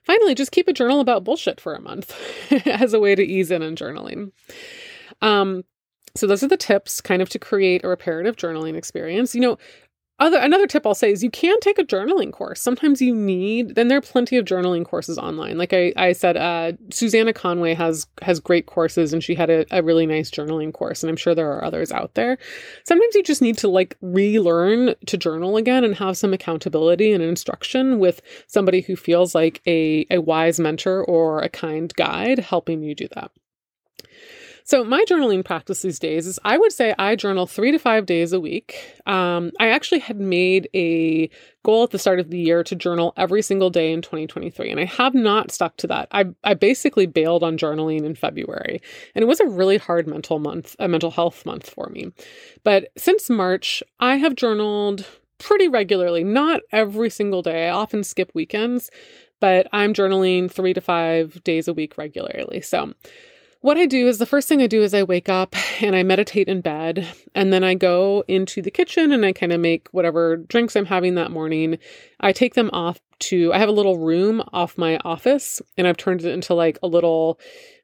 Finally, 0.03 0.34
just 0.36 0.51
keep 0.51 0.67
a 0.67 0.74
journal 0.74 1.00
about 1.00 1.24
bullshit 1.24 1.62
for 1.62 1.75
a 1.75 1.81
month 1.81 2.15
as 2.65 2.93
a 2.93 3.00
way 3.00 3.13
to 3.13 3.24
ease 3.24 3.51
in 3.51 3.62
on 3.62 3.75
journaling. 3.75 4.31
Um, 5.21 5.63
so 6.15 6.27
those 6.27 6.43
are 6.43 6.47
the 6.47 6.57
tips 6.57 7.01
kind 7.01 7.21
of 7.21 7.29
to 7.29 7.39
create 7.39 7.83
a 7.83 7.87
reparative 7.87 8.35
journaling 8.35 8.75
experience. 8.75 9.33
You 9.33 9.41
know, 9.41 9.57
other 10.21 10.37
another 10.37 10.67
tip 10.67 10.85
I'll 10.85 10.93
say 10.93 11.11
is 11.11 11.23
you 11.23 11.31
can 11.31 11.59
take 11.61 11.79
a 11.79 11.83
journaling 11.83 12.31
course. 12.31 12.61
Sometimes 12.61 13.01
you 13.01 13.15
need 13.15 13.73
then 13.73 13.87
there 13.87 13.97
are 13.97 14.01
plenty 14.01 14.37
of 14.37 14.45
journaling 14.45 14.85
courses 14.85 15.17
online. 15.17 15.57
Like 15.57 15.73
I, 15.73 15.93
I 15.97 16.11
said, 16.11 16.37
uh, 16.37 16.73
Susannah 16.91 17.33
Conway 17.33 17.73
has 17.73 18.05
has 18.21 18.39
great 18.39 18.67
courses 18.67 19.13
and 19.13 19.23
she 19.23 19.34
had 19.34 19.49
a, 19.49 19.65
a 19.71 19.81
really 19.81 20.05
nice 20.05 20.29
journaling 20.29 20.73
course, 20.73 21.01
and 21.01 21.10
I'm 21.10 21.15
sure 21.17 21.34
there 21.34 21.51
are 21.51 21.63
others 21.63 21.91
out 21.91 22.13
there. 22.13 22.38
Sometimes 22.86 23.15
you 23.15 23.23
just 23.23 23.41
need 23.41 23.57
to 23.60 23.67
like 23.67 23.97
relearn 24.01 24.93
to 25.07 25.17
journal 25.17 25.57
again 25.57 25.84
and 25.84 25.95
have 25.95 26.17
some 26.17 26.34
accountability 26.34 27.12
and 27.12 27.23
instruction 27.23 27.97
with 27.97 28.21
somebody 28.45 28.81
who 28.81 28.95
feels 28.95 29.34
like 29.34 29.62
a, 29.65 30.05
a 30.12 30.19
wise 30.19 30.60
mentor 30.60 31.03
or 31.03 31.41
a 31.41 31.49
kind 31.49 31.91
guide 31.95 32.38
helping 32.38 32.84
you 32.84 32.93
do 32.93 33.07
that. 33.15 33.31
So, 34.63 34.84
my 34.84 35.04
journaling 35.10 35.43
practice 35.43 35.82
these 35.82 36.00
days 36.00 36.28
is 36.28 36.39
I 36.43 36.58
would 36.58 36.71
say 36.71 36.93
I 36.97 37.15
journal 37.15 37.47
three 37.47 37.71
to 37.71 37.80
five 37.80 38.06
days 38.06 38.34
a 38.34 38.39
week. 38.39 38.95
Um, 39.06 39.52
I 39.60 39.69
actually 39.69 40.00
had 40.00 40.19
made 40.19 40.69
a 40.74 41.30
goal 41.63 41.84
at 41.84 41.91
the 41.91 42.00
start 42.00 42.19
of 42.19 42.30
the 42.30 42.39
year 42.39 42.63
to 42.63 42.76
journal 42.76 43.13
every 43.17 43.41
single 43.41 43.69
day 43.69 43.91
in 43.91 44.02
2023, 44.02 44.71
and 44.71 44.80
I 44.80 44.86
have 44.86 45.13
not 45.13 45.52
stuck 45.52 45.78
to 45.78 45.88
that. 45.88 46.08
I, 46.12 46.26
I 46.43 46.54
basically 46.54 47.06
bailed 47.06 47.43
on 47.43 47.58
journaling 47.58 48.04
in 48.04 48.15
February, 48.15 48.82
and 49.15 49.24
it 49.24 49.28
was 49.28 49.39
a 49.39 49.47
really 49.47 49.78
hard 49.78 50.08
mental 50.08 50.39
month, 50.39 50.76
a 50.80 50.88
mental 50.88 51.12
health 51.12 51.45
month 51.45 51.69
for 51.69 51.89
me. 51.89 52.12
But 52.63 52.89
since 52.97 53.30
March, 53.30 53.84
I 54.00 54.17
have 54.17 54.36
journaled 54.36 55.06
pretty 55.38 55.67
regularly, 55.67 56.24
not 56.24 56.62
every 56.71 57.10
single 57.10 57.41
day. 57.41 57.67
I 57.67 57.71
often 57.71 58.04
skip 58.04 58.32
weekends, 58.34 58.89
but 59.39 59.67
I'm 59.74 59.93
journaling 59.93 60.52
three 60.52 60.74
to 60.74 60.82
five 60.82 61.43
days 61.43 61.67
a 61.67 61.74
week 61.74 61.97
regularly. 61.97 62.62
So, 62.62 62.93
what 63.62 63.78
I 63.78 63.86
do 63.86 64.08
is 64.08 64.17
the 64.17 64.26
first 64.26 64.47
thing 64.47 64.62
I 64.62 64.67
do 64.67 64.82
is 64.82 64.93
I 64.93 65.04
wake 65.04 65.30
up 65.30 65.56
and 65.82 65.95
I 65.95 66.04
meditate 66.04 66.47
in 66.47 66.62
bed. 66.62 67.08
And 67.36 67.54
then 67.54 67.63
I 67.63 67.76
go 67.76 68.24
into 68.28 68.62
the 68.62 68.71
kitchen 68.71 69.12
and 69.12 69.26
I 69.26 69.34
kind 69.34 69.54
of 69.54 69.60
make 69.60 69.88
whatever 69.91 70.38
drinks 70.38 70.76
I'm 70.76 70.86
having 70.86 71.15
that 71.15 71.32
morning. 71.32 71.78
I 72.19 72.34
take 72.34 72.56
them 72.56 72.71
off 72.74 73.00
to, 73.19 73.54
I 73.54 73.60
have 73.60 73.69
a 73.69 73.74
little 73.74 74.00
room 74.00 74.43
off 74.52 74.80
my 74.80 74.97
office 75.06 75.62
and 75.78 75.88
I've 75.88 75.97
turned 75.97 76.21
it 76.26 76.34
into 76.34 76.56
like 76.56 76.80
a 76.82 76.88
little 76.88 77.39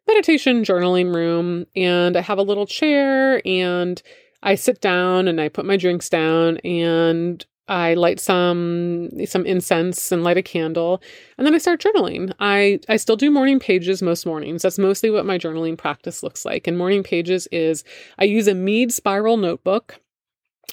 meditation 0.07 0.63
journaling 0.63 1.13
room. 1.13 1.65
And 1.75 2.17
I 2.17 2.21
have 2.21 2.39
a 2.39 2.43
little 2.43 2.65
chair 2.65 3.41
and 3.45 4.01
I 4.41 4.55
sit 4.55 4.81
down 4.81 5.27
and 5.27 5.39
I 5.39 5.49
put 5.49 5.65
my 5.65 5.77
drinks 5.77 6.09
down 6.09 6.57
and 6.57 7.45
I 7.67 7.93
light 7.95 8.19
some 8.19 9.09
some 9.25 9.45
incense 9.45 10.11
and 10.11 10.23
light 10.23 10.37
a 10.37 10.41
candle, 10.41 11.01
and 11.37 11.45
then 11.45 11.53
I 11.53 11.57
start 11.57 11.81
journaling. 11.81 12.33
I 12.39 12.79
I 12.87 12.97
still 12.97 13.15
do 13.15 13.31
morning 13.31 13.59
pages 13.59 14.01
most 14.01 14.25
mornings. 14.25 14.61
That's 14.61 14.79
mostly 14.79 15.09
what 15.09 15.25
my 15.25 15.37
journaling 15.37 15.77
practice 15.77 16.23
looks 16.23 16.45
like. 16.45 16.67
And 16.67 16.77
morning 16.77 17.03
pages 17.03 17.47
is 17.51 17.83
I 18.17 18.23
use 18.25 18.47
a 18.47 18.53
Mead 18.53 18.93
spiral 18.93 19.37
notebook. 19.37 19.99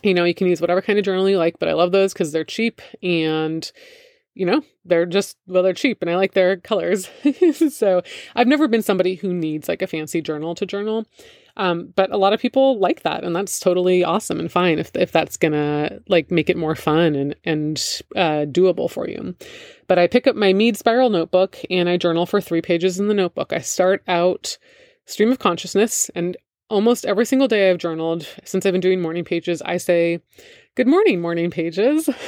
You 0.03 0.15
know, 0.15 0.25
you 0.25 0.35
can 0.35 0.47
use 0.47 0.61
whatever 0.61 0.83
kind 0.83 0.99
of 0.99 1.05
journal 1.05 1.29
you 1.29 1.39
like, 1.39 1.59
but 1.59 1.69
I 1.69 1.73
love 1.73 1.93
those 1.93 2.13
because 2.13 2.33
they're 2.33 2.45
cheap 2.45 2.83
and 3.03 3.71
you 4.35 4.45
know, 4.45 4.63
they're 4.85 5.07
just, 5.07 5.37
well, 5.47 5.63
they're 5.63 5.73
cheap 5.73 6.03
and 6.03 6.11
I 6.11 6.17
like 6.17 6.35
their 6.35 6.57
colors. 6.57 7.09
so 7.71 8.03
I've 8.35 8.49
never 8.49 8.69
been 8.69 8.83
somebody 8.83 9.15
who 9.15 9.33
needs 9.33 9.69
like 9.69 9.81
a 9.81 9.87
fancy 9.87 10.21
journal 10.21 10.55
to 10.57 10.67
journal. 10.67 11.07
Um, 11.57 11.93
but 11.95 12.11
a 12.11 12.17
lot 12.17 12.33
of 12.33 12.41
people 12.41 12.81
like 12.81 13.03
that, 13.03 13.23
and 13.23 13.35
that's 13.35 13.61
totally 13.61 14.03
awesome 14.03 14.41
and 14.41 14.51
fine 14.51 14.79
if 14.81 14.91
if 14.97 15.13
that's 15.13 15.37
gonna 15.37 16.01
like 16.09 16.31
make 16.31 16.51
it 16.51 16.57
more 16.57 16.75
fun 16.75 17.15
and 17.15 17.37
and 17.45 18.01
uh, 18.17 18.45
doable 18.47 18.91
for 18.91 19.09
you. 19.09 19.37
But 19.87 19.99
I 19.99 20.09
pick 20.09 20.27
up 20.27 20.35
my 20.35 20.53
Mead 20.53 20.77
Spiral 20.77 21.11
notebook 21.11 21.59
and 21.71 21.89
I 21.89 21.97
journal 21.97 22.27
for 22.27 22.41
three 22.41 22.61
pages 22.61 22.99
in 22.99 23.07
the 23.07 23.15
notebook. 23.15 23.53
I 23.53 23.61
start 23.61 24.03
out 24.09 24.59
stream 25.07 25.31
of 25.31 25.39
consciousness, 25.39 26.11
and 26.17 26.37
almost 26.69 27.07
every 27.07 27.27
single 27.27 27.47
day 27.47 27.71
I've 27.71 27.79
journaled 27.79 28.27
since 28.45 28.67
I've 28.67 28.73
been 28.73 28.81
doing 28.81 29.01
morning 29.01 29.25
pages, 29.25 29.63
I 29.63 29.77
say, 29.77 30.21
"Good 30.75 30.89
morning, 30.89 31.21
morning 31.21 31.51
pages." 31.51 32.11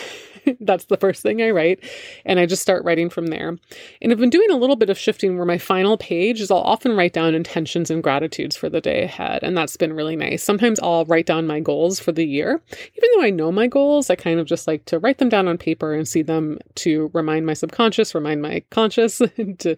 That's 0.61 0.87
the 0.87 0.97
first 0.97 1.23
thing 1.23 1.43
I 1.43 1.51
write. 1.51 1.81
And 2.25 2.39
I 2.39 2.47
just 2.47 2.63
start 2.63 2.85
writing 2.85 3.11
from 3.11 3.29
there. 3.29 3.57
And 4.01 4.13
I've 4.13 4.19
been 4.19 4.31
doing 4.31 4.51
a 4.51 4.57
little 4.57 4.77
bit 4.77 4.91
of 4.91 4.99
shifting 4.99 5.37
where 5.37 5.47
my 5.47 5.59
final 5.59 5.97
page 5.97 6.41
is 6.41 6.51
I'll 6.51 6.59
often 6.59 6.97
write 6.97 7.13
down 7.13 7.35
intentions 7.35 7.91
and 7.91 8.03
gratitudes 8.03 8.57
for 8.57 8.69
the 8.69 8.81
day 8.81 9.05
ahead. 9.05 9.43
And 9.43 9.57
that's 9.57 9.77
been 9.77 9.93
really 9.93 10.17
nice. 10.17 10.43
Sometimes 10.43 10.81
I'll 10.81 11.05
write 11.07 11.27
down 11.27 11.47
my 11.47 11.61
goals 11.61 12.01
for 12.01 12.13
the 12.13 12.27
year. 12.27 12.61
Even 12.71 13.11
though 13.15 13.23
I 13.23 13.31
know 13.31 13.53
my 13.53 13.67
goals, 13.67 14.11
I 14.11 14.17
kind 14.17 14.41
of 14.41 14.47
just 14.47 14.67
like 14.67 14.85
to 14.87 14.99
write 14.99 15.19
them 15.19 15.29
down 15.29 15.49
on 15.49 15.59
paper 15.59 15.93
and 15.93 16.07
see 16.07 16.23
them 16.23 16.59
to 16.77 17.11
remind 17.15 17.47
my 17.47 17.55
subconscious, 17.55 18.15
remind 18.15 18.43
my 18.43 18.63
conscious 18.71 19.19
to, 19.59 19.77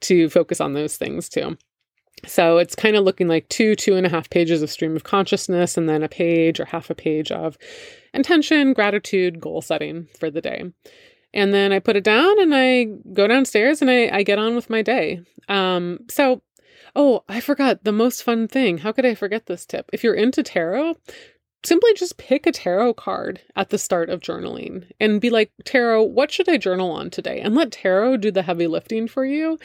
to 0.00 0.28
focus 0.30 0.60
on 0.60 0.72
those 0.72 0.96
things 0.96 1.28
too. 1.28 1.56
So 2.26 2.58
it's 2.58 2.74
kind 2.74 2.96
of 2.96 3.04
looking 3.04 3.28
like 3.28 3.48
two, 3.48 3.74
two 3.74 3.96
and 3.96 4.06
a 4.06 4.10
half 4.10 4.30
pages 4.30 4.62
of 4.62 4.70
stream 4.70 4.96
of 4.96 5.04
consciousness, 5.04 5.76
and 5.76 5.88
then 5.88 6.02
a 6.02 6.08
page 6.08 6.60
or 6.60 6.64
half 6.64 6.90
a 6.90 6.94
page 6.94 7.30
of 7.30 7.58
intention, 8.12 8.72
gratitude, 8.72 9.40
goal 9.40 9.62
setting 9.62 10.08
for 10.18 10.30
the 10.30 10.40
day. 10.40 10.64
And 11.32 11.52
then 11.52 11.72
I 11.72 11.80
put 11.80 11.96
it 11.96 12.04
down 12.04 12.40
and 12.40 12.54
I 12.54 12.84
go 13.12 13.26
downstairs 13.26 13.82
and 13.82 13.90
I, 13.90 14.08
I 14.08 14.22
get 14.22 14.38
on 14.38 14.54
with 14.54 14.70
my 14.70 14.82
day. 14.82 15.20
Um, 15.48 15.98
so, 16.08 16.42
oh, 16.94 17.24
I 17.28 17.40
forgot 17.40 17.82
the 17.82 17.92
most 17.92 18.22
fun 18.22 18.46
thing. 18.46 18.78
How 18.78 18.92
could 18.92 19.04
I 19.04 19.16
forget 19.16 19.46
this 19.46 19.66
tip? 19.66 19.90
If 19.92 20.04
you're 20.04 20.14
into 20.14 20.44
tarot, 20.44 20.94
simply 21.64 21.92
just 21.94 22.18
pick 22.18 22.46
a 22.46 22.52
tarot 22.52 22.94
card 22.94 23.40
at 23.56 23.70
the 23.70 23.78
start 23.78 24.10
of 24.10 24.20
journaling 24.20 24.84
and 25.00 25.20
be 25.20 25.30
like, 25.30 25.50
Tarot, 25.64 26.04
what 26.04 26.30
should 26.30 26.48
I 26.48 26.56
journal 26.56 26.92
on 26.92 27.10
today? 27.10 27.40
And 27.40 27.54
let 27.54 27.72
tarot 27.72 28.18
do 28.18 28.30
the 28.30 28.42
heavy 28.42 28.66
lifting 28.66 29.08
for 29.08 29.24
you. 29.24 29.58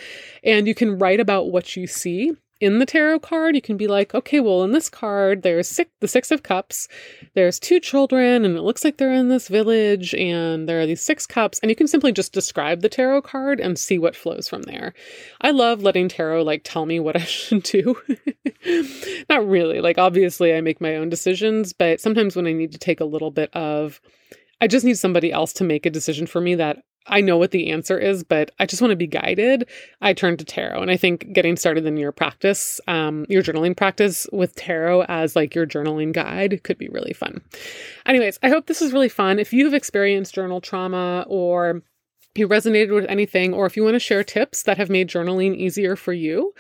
And 0.44 0.68
you 0.68 0.74
can 0.74 0.98
write 0.98 1.20
about 1.20 1.52
what 1.52 1.76
you 1.76 1.86
see 1.86 2.34
in 2.60 2.80
the 2.80 2.86
tarot 2.86 3.20
card, 3.20 3.56
you 3.56 3.62
can 3.62 3.78
be 3.78 3.88
like, 3.88 4.14
okay, 4.14 4.40
well, 4.40 4.64
in 4.64 4.72
this 4.72 4.90
card, 4.90 5.44
there's 5.44 5.68
six, 5.68 5.90
the 6.02 6.08
Six 6.08 6.30
of 6.32 6.44
Cups. 6.44 6.88
There's 7.34 7.60
two 7.60 7.80
children, 7.80 8.44
and 8.44 8.58
it 8.58 8.62
looks 8.62 8.84
like 8.84 8.98
they're 8.98 9.14
in 9.14 9.30
this 9.30 9.48
village, 9.48 10.14
and 10.16 10.68
there 10.68 10.82
are 10.82 10.86
these 10.86 11.02
six 11.02 11.26
cups. 11.26 11.60
And 11.60 11.70
you 11.70 11.76
can 11.76 11.88
simply 11.88 12.12
just 12.12 12.34
describe 12.34 12.82
the 12.82 12.90
tarot 12.90 13.22
card 13.22 13.60
and 13.60 13.80
see 13.80 13.98
what 13.98 14.16
flows 14.16 14.50
from 14.50 14.64
there. 14.64 14.94
I 15.42 15.52
love 15.52 15.82
letting 15.82 16.10
tarot 16.10 16.44
like 16.44 16.62
tell 16.64 16.86
me 16.86 17.00
what 17.00 17.16
I 17.20 17.24
should 17.24 17.64
do. 17.64 17.96
Not 19.30 19.48
really. 19.48 19.80
Like, 19.80 19.98
obviously, 19.98 20.54
I 20.54 20.62
make 20.62 20.82
my 20.82 20.96
own 20.96 21.10
decisions, 21.10 21.72
but 21.72 22.02
sometimes 22.02 22.36
when 22.36 22.48
I 22.48 22.54
need 22.54 22.74
to 22.74 22.78
take 22.78 23.00
a 23.00 23.06
little 23.06 23.32
bit 23.32 23.54
of 23.56 24.02
I 24.62 24.68
just 24.68 24.86
need 24.86 24.98
somebody 24.98 25.32
else 25.32 25.54
to 25.54 25.64
make 25.64 25.86
a 25.86 25.90
decision 25.90 26.28
for 26.28 26.42
me 26.42 26.56
that 26.56 26.84
I 27.08 27.22
know 27.22 27.38
what 27.38 27.52
the 27.52 27.72
answer 27.72 27.98
is, 27.98 28.24
but 28.24 28.52
I 28.60 28.66
just 28.66 28.82
want 28.82 28.92
to 28.92 28.96
be 28.96 29.08
guided. 29.08 29.68
I 30.02 30.14
turn 30.14 30.38
to 30.38 30.46
tarot. 30.46 30.82
And 30.82 30.92
I 30.92 30.98
think 30.98 31.32
getting 31.34 31.58
started 31.58 31.86
in 31.86 31.98
your 31.98 32.12
practice, 32.12 32.80
um, 32.88 33.26
your 33.30 33.42
journaling 33.42 33.76
practice 33.76 34.28
with 34.32 34.56
tarot 34.56 35.04
as 35.04 35.36
like 35.36 35.56
your 35.56 35.66
journaling 35.66 36.14
guide 36.14 36.62
could 36.64 36.78
be 36.78 36.90
really 36.90 37.14
fun. 37.14 37.42
Anyways, 38.06 38.38
I 38.44 38.50
hope 38.50 38.68
this 38.68 38.82
is 38.82 38.94
really 38.94 39.10
fun. 39.10 39.40
If 39.40 39.54
you've 39.54 39.74
experienced 39.74 40.36
journal 40.36 40.62
trauma 40.62 41.26
or 41.28 41.82
you 42.36 42.48
resonated 42.48 42.94
with 42.94 43.06
anything, 43.10 43.54
or 43.54 43.66
if 43.66 43.76
you 43.76 43.84
want 43.84 43.96
to 43.96 44.00
share 44.00 44.24
tips 44.24 44.64
that 44.64 44.78
have 44.78 44.90
made 44.90 45.10
journaling 45.10 45.56
easier 45.56 45.96
for 45.96 46.14
you, 46.14 46.54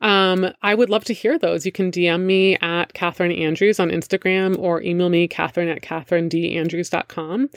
um, 0.00 0.52
I 0.62 0.74
would 0.74 0.90
love 0.90 1.04
to 1.04 1.14
hear 1.14 1.38
those. 1.38 1.64
You 1.64 1.72
can 1.72 1.90
DM 1.90 2.22
me 2.22 2.56
at 2.56 2.92
Catherine 2.92 3.32
Andrews 3.32 3.80
on 3.80 3.90
Instagram 3.90 4.58
or 4.58 4.82
email 4.82 5.08
me, 5.08 5.26
Catherine 5.26 5.68
at 5.68 5.82
CatherineDAndrews.com. 5.82 7.50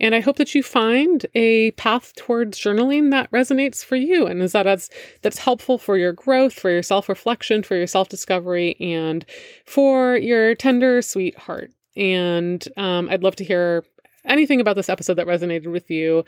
And 0.00 0.14
I 0.14 0.20
hope 0.20 0.36
that 0.36 0.54
you 0.54 0.62
find 0.62 1.24
a 1.34 1.70
path 1.72 2.14
towards 2.16 2.58
journaling 2.58 3.10
that 3.10 3.30
resonates 3.30 3.84
for 3.84 3.96
you 3.96 4.26
and 4.26 4.42
is 4.42 4.52
that 4.52 4.64
that's, 4.64 4.90
that's 5.22 5.38
helpful 5.38 5.78
for 5.78 5.96
your 5.96 6.12
growth, 6.12 6.52
for 6.52 6.70
your 6.70 6.82
self 6.82 7.08
reflection, 7.08 7.62
for 7.62 7.76
your 7.76 7.86
self 7.86 8.08
discovery, 8.08 8.76
and 8.78 9.24
for 9.64 10.16
your 10.16 10.54
tender, 10.54 11.00
sweet 11.00 11.36
heart. 11.38 11.72
And 11.96 12.66
um, 12.76 13.08
I'd 13.08 13.22
love 13.22 13.36
to 13.36 13.44
hear 13.44 13.84
anything 14.26 14.60
about 14.60 14.76
this 14.76 14.88
episode 14.88 15.14
that 15.14 15.26
resonated 15.26 15.70
with 15.70 15.90
you. 15.90 16.24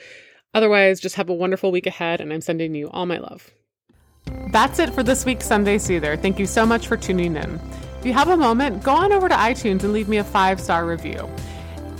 Otherwise, 0.55 0.99
just 0.99 1.17
have 1.17 1.29
a 1.29 1.35
wonderful 1.35 1.71
week 1.71 1.87
ahead, 1.87 2.23
and 2.23 2.33
I'm 2.33 2.41
sending 2.41 2.75
you 2.75 2.89
all 2.89 3.05
my 3.05 3.19
love. 3.19 3.51
That's 4.51 4.79
it 4.79 4.95
for 4.95 5.03
this 5.03 5.25
week's 5.25 5.47
Sunday 5.47 5.79
Soother. 5.79 6.17
Thank 6.17 6.39
you 6.39 6.47
so 6.47 6.65
much 6.65 6.87
for 6.87 6.97
tuning 6.97 7.37
in. 7.37 7.61
If 7.99 8.07
you 8.07 8.13
have 8.13 8.29
a 8.29 8.37
moment, 8.37 8.83
go 8.83 8.93
on 8.93 9.13
over 9.13 9.29
to 9.29 9.35
iTunes 9.35 9.83
and 9.83 9.93
leave 9.93 10.09
me 10.09 10.19
a 10.19 10.25
five 10.25 10.61
star 10.61 10.87
review. 10.87 11.29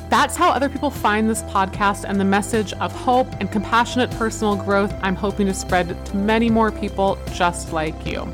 That's 0.09 0.37
how 0.37 0.51
other 0.51 0.69
people 0.69 0.91
find 0.91 1.29
this 1.29 1.43
podcast 1.43 2.05
and 2.09 2.19
the 2.19 2.25
message 2.25 2.73
of 2.75 2.93
hope 2.93 3.29
and 3.41 3.53
compassionate 3.53 4.11
personal 4.13 4.57
growth 4.57 4.95
I'm 5.03 5.17
hoping 5.17 5.47
to 5.49 5.55
spread 5.55 6.07
to 6.07 6.17
many 6.17 6.49
more 6.49 6.73
people 6.73 7.19
just 7.35 7.73
like 7.73 8.07
you. 8.07 8.27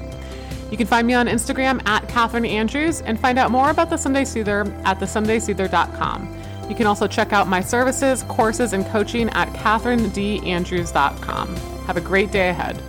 You 0.71 0.77
can 0.77 0.87
find 0.87 1.07
me 1.07 1.15
on 1.15 1.27
Instagram 1.27 1.85
at 1.87 2.09
Catherine 2.09 2.45
Andrews 2.45 3.01
and 3.03 3.19
find 3.19 3.39
out 3.39 3.51
more 3.51 3.71
about 3.71 3.91
the 3.91 3.97
Sunday 3.97 4.25
Soother 4.25 4.61
at 4.85 5.01
thesundaysoother.com. 5.01 6.43
You 6.69 6.75
can 6.75 6.87
also 6.87 7.07
check 7.07 7.33
out 7.33 7.49
my 7.49 7.61
services, 7.61 8.23
courses, 8.25 8.73
and 8.73 8.85
coaching 8.87 9.29
at 9.31 9.49
catherinedandrews.com. 9.53 11.57
Have 11.87 11.97
a 11.97 12.01
great 12.01 12.31
day 12.31 12.51
ahead. 12.51 12.81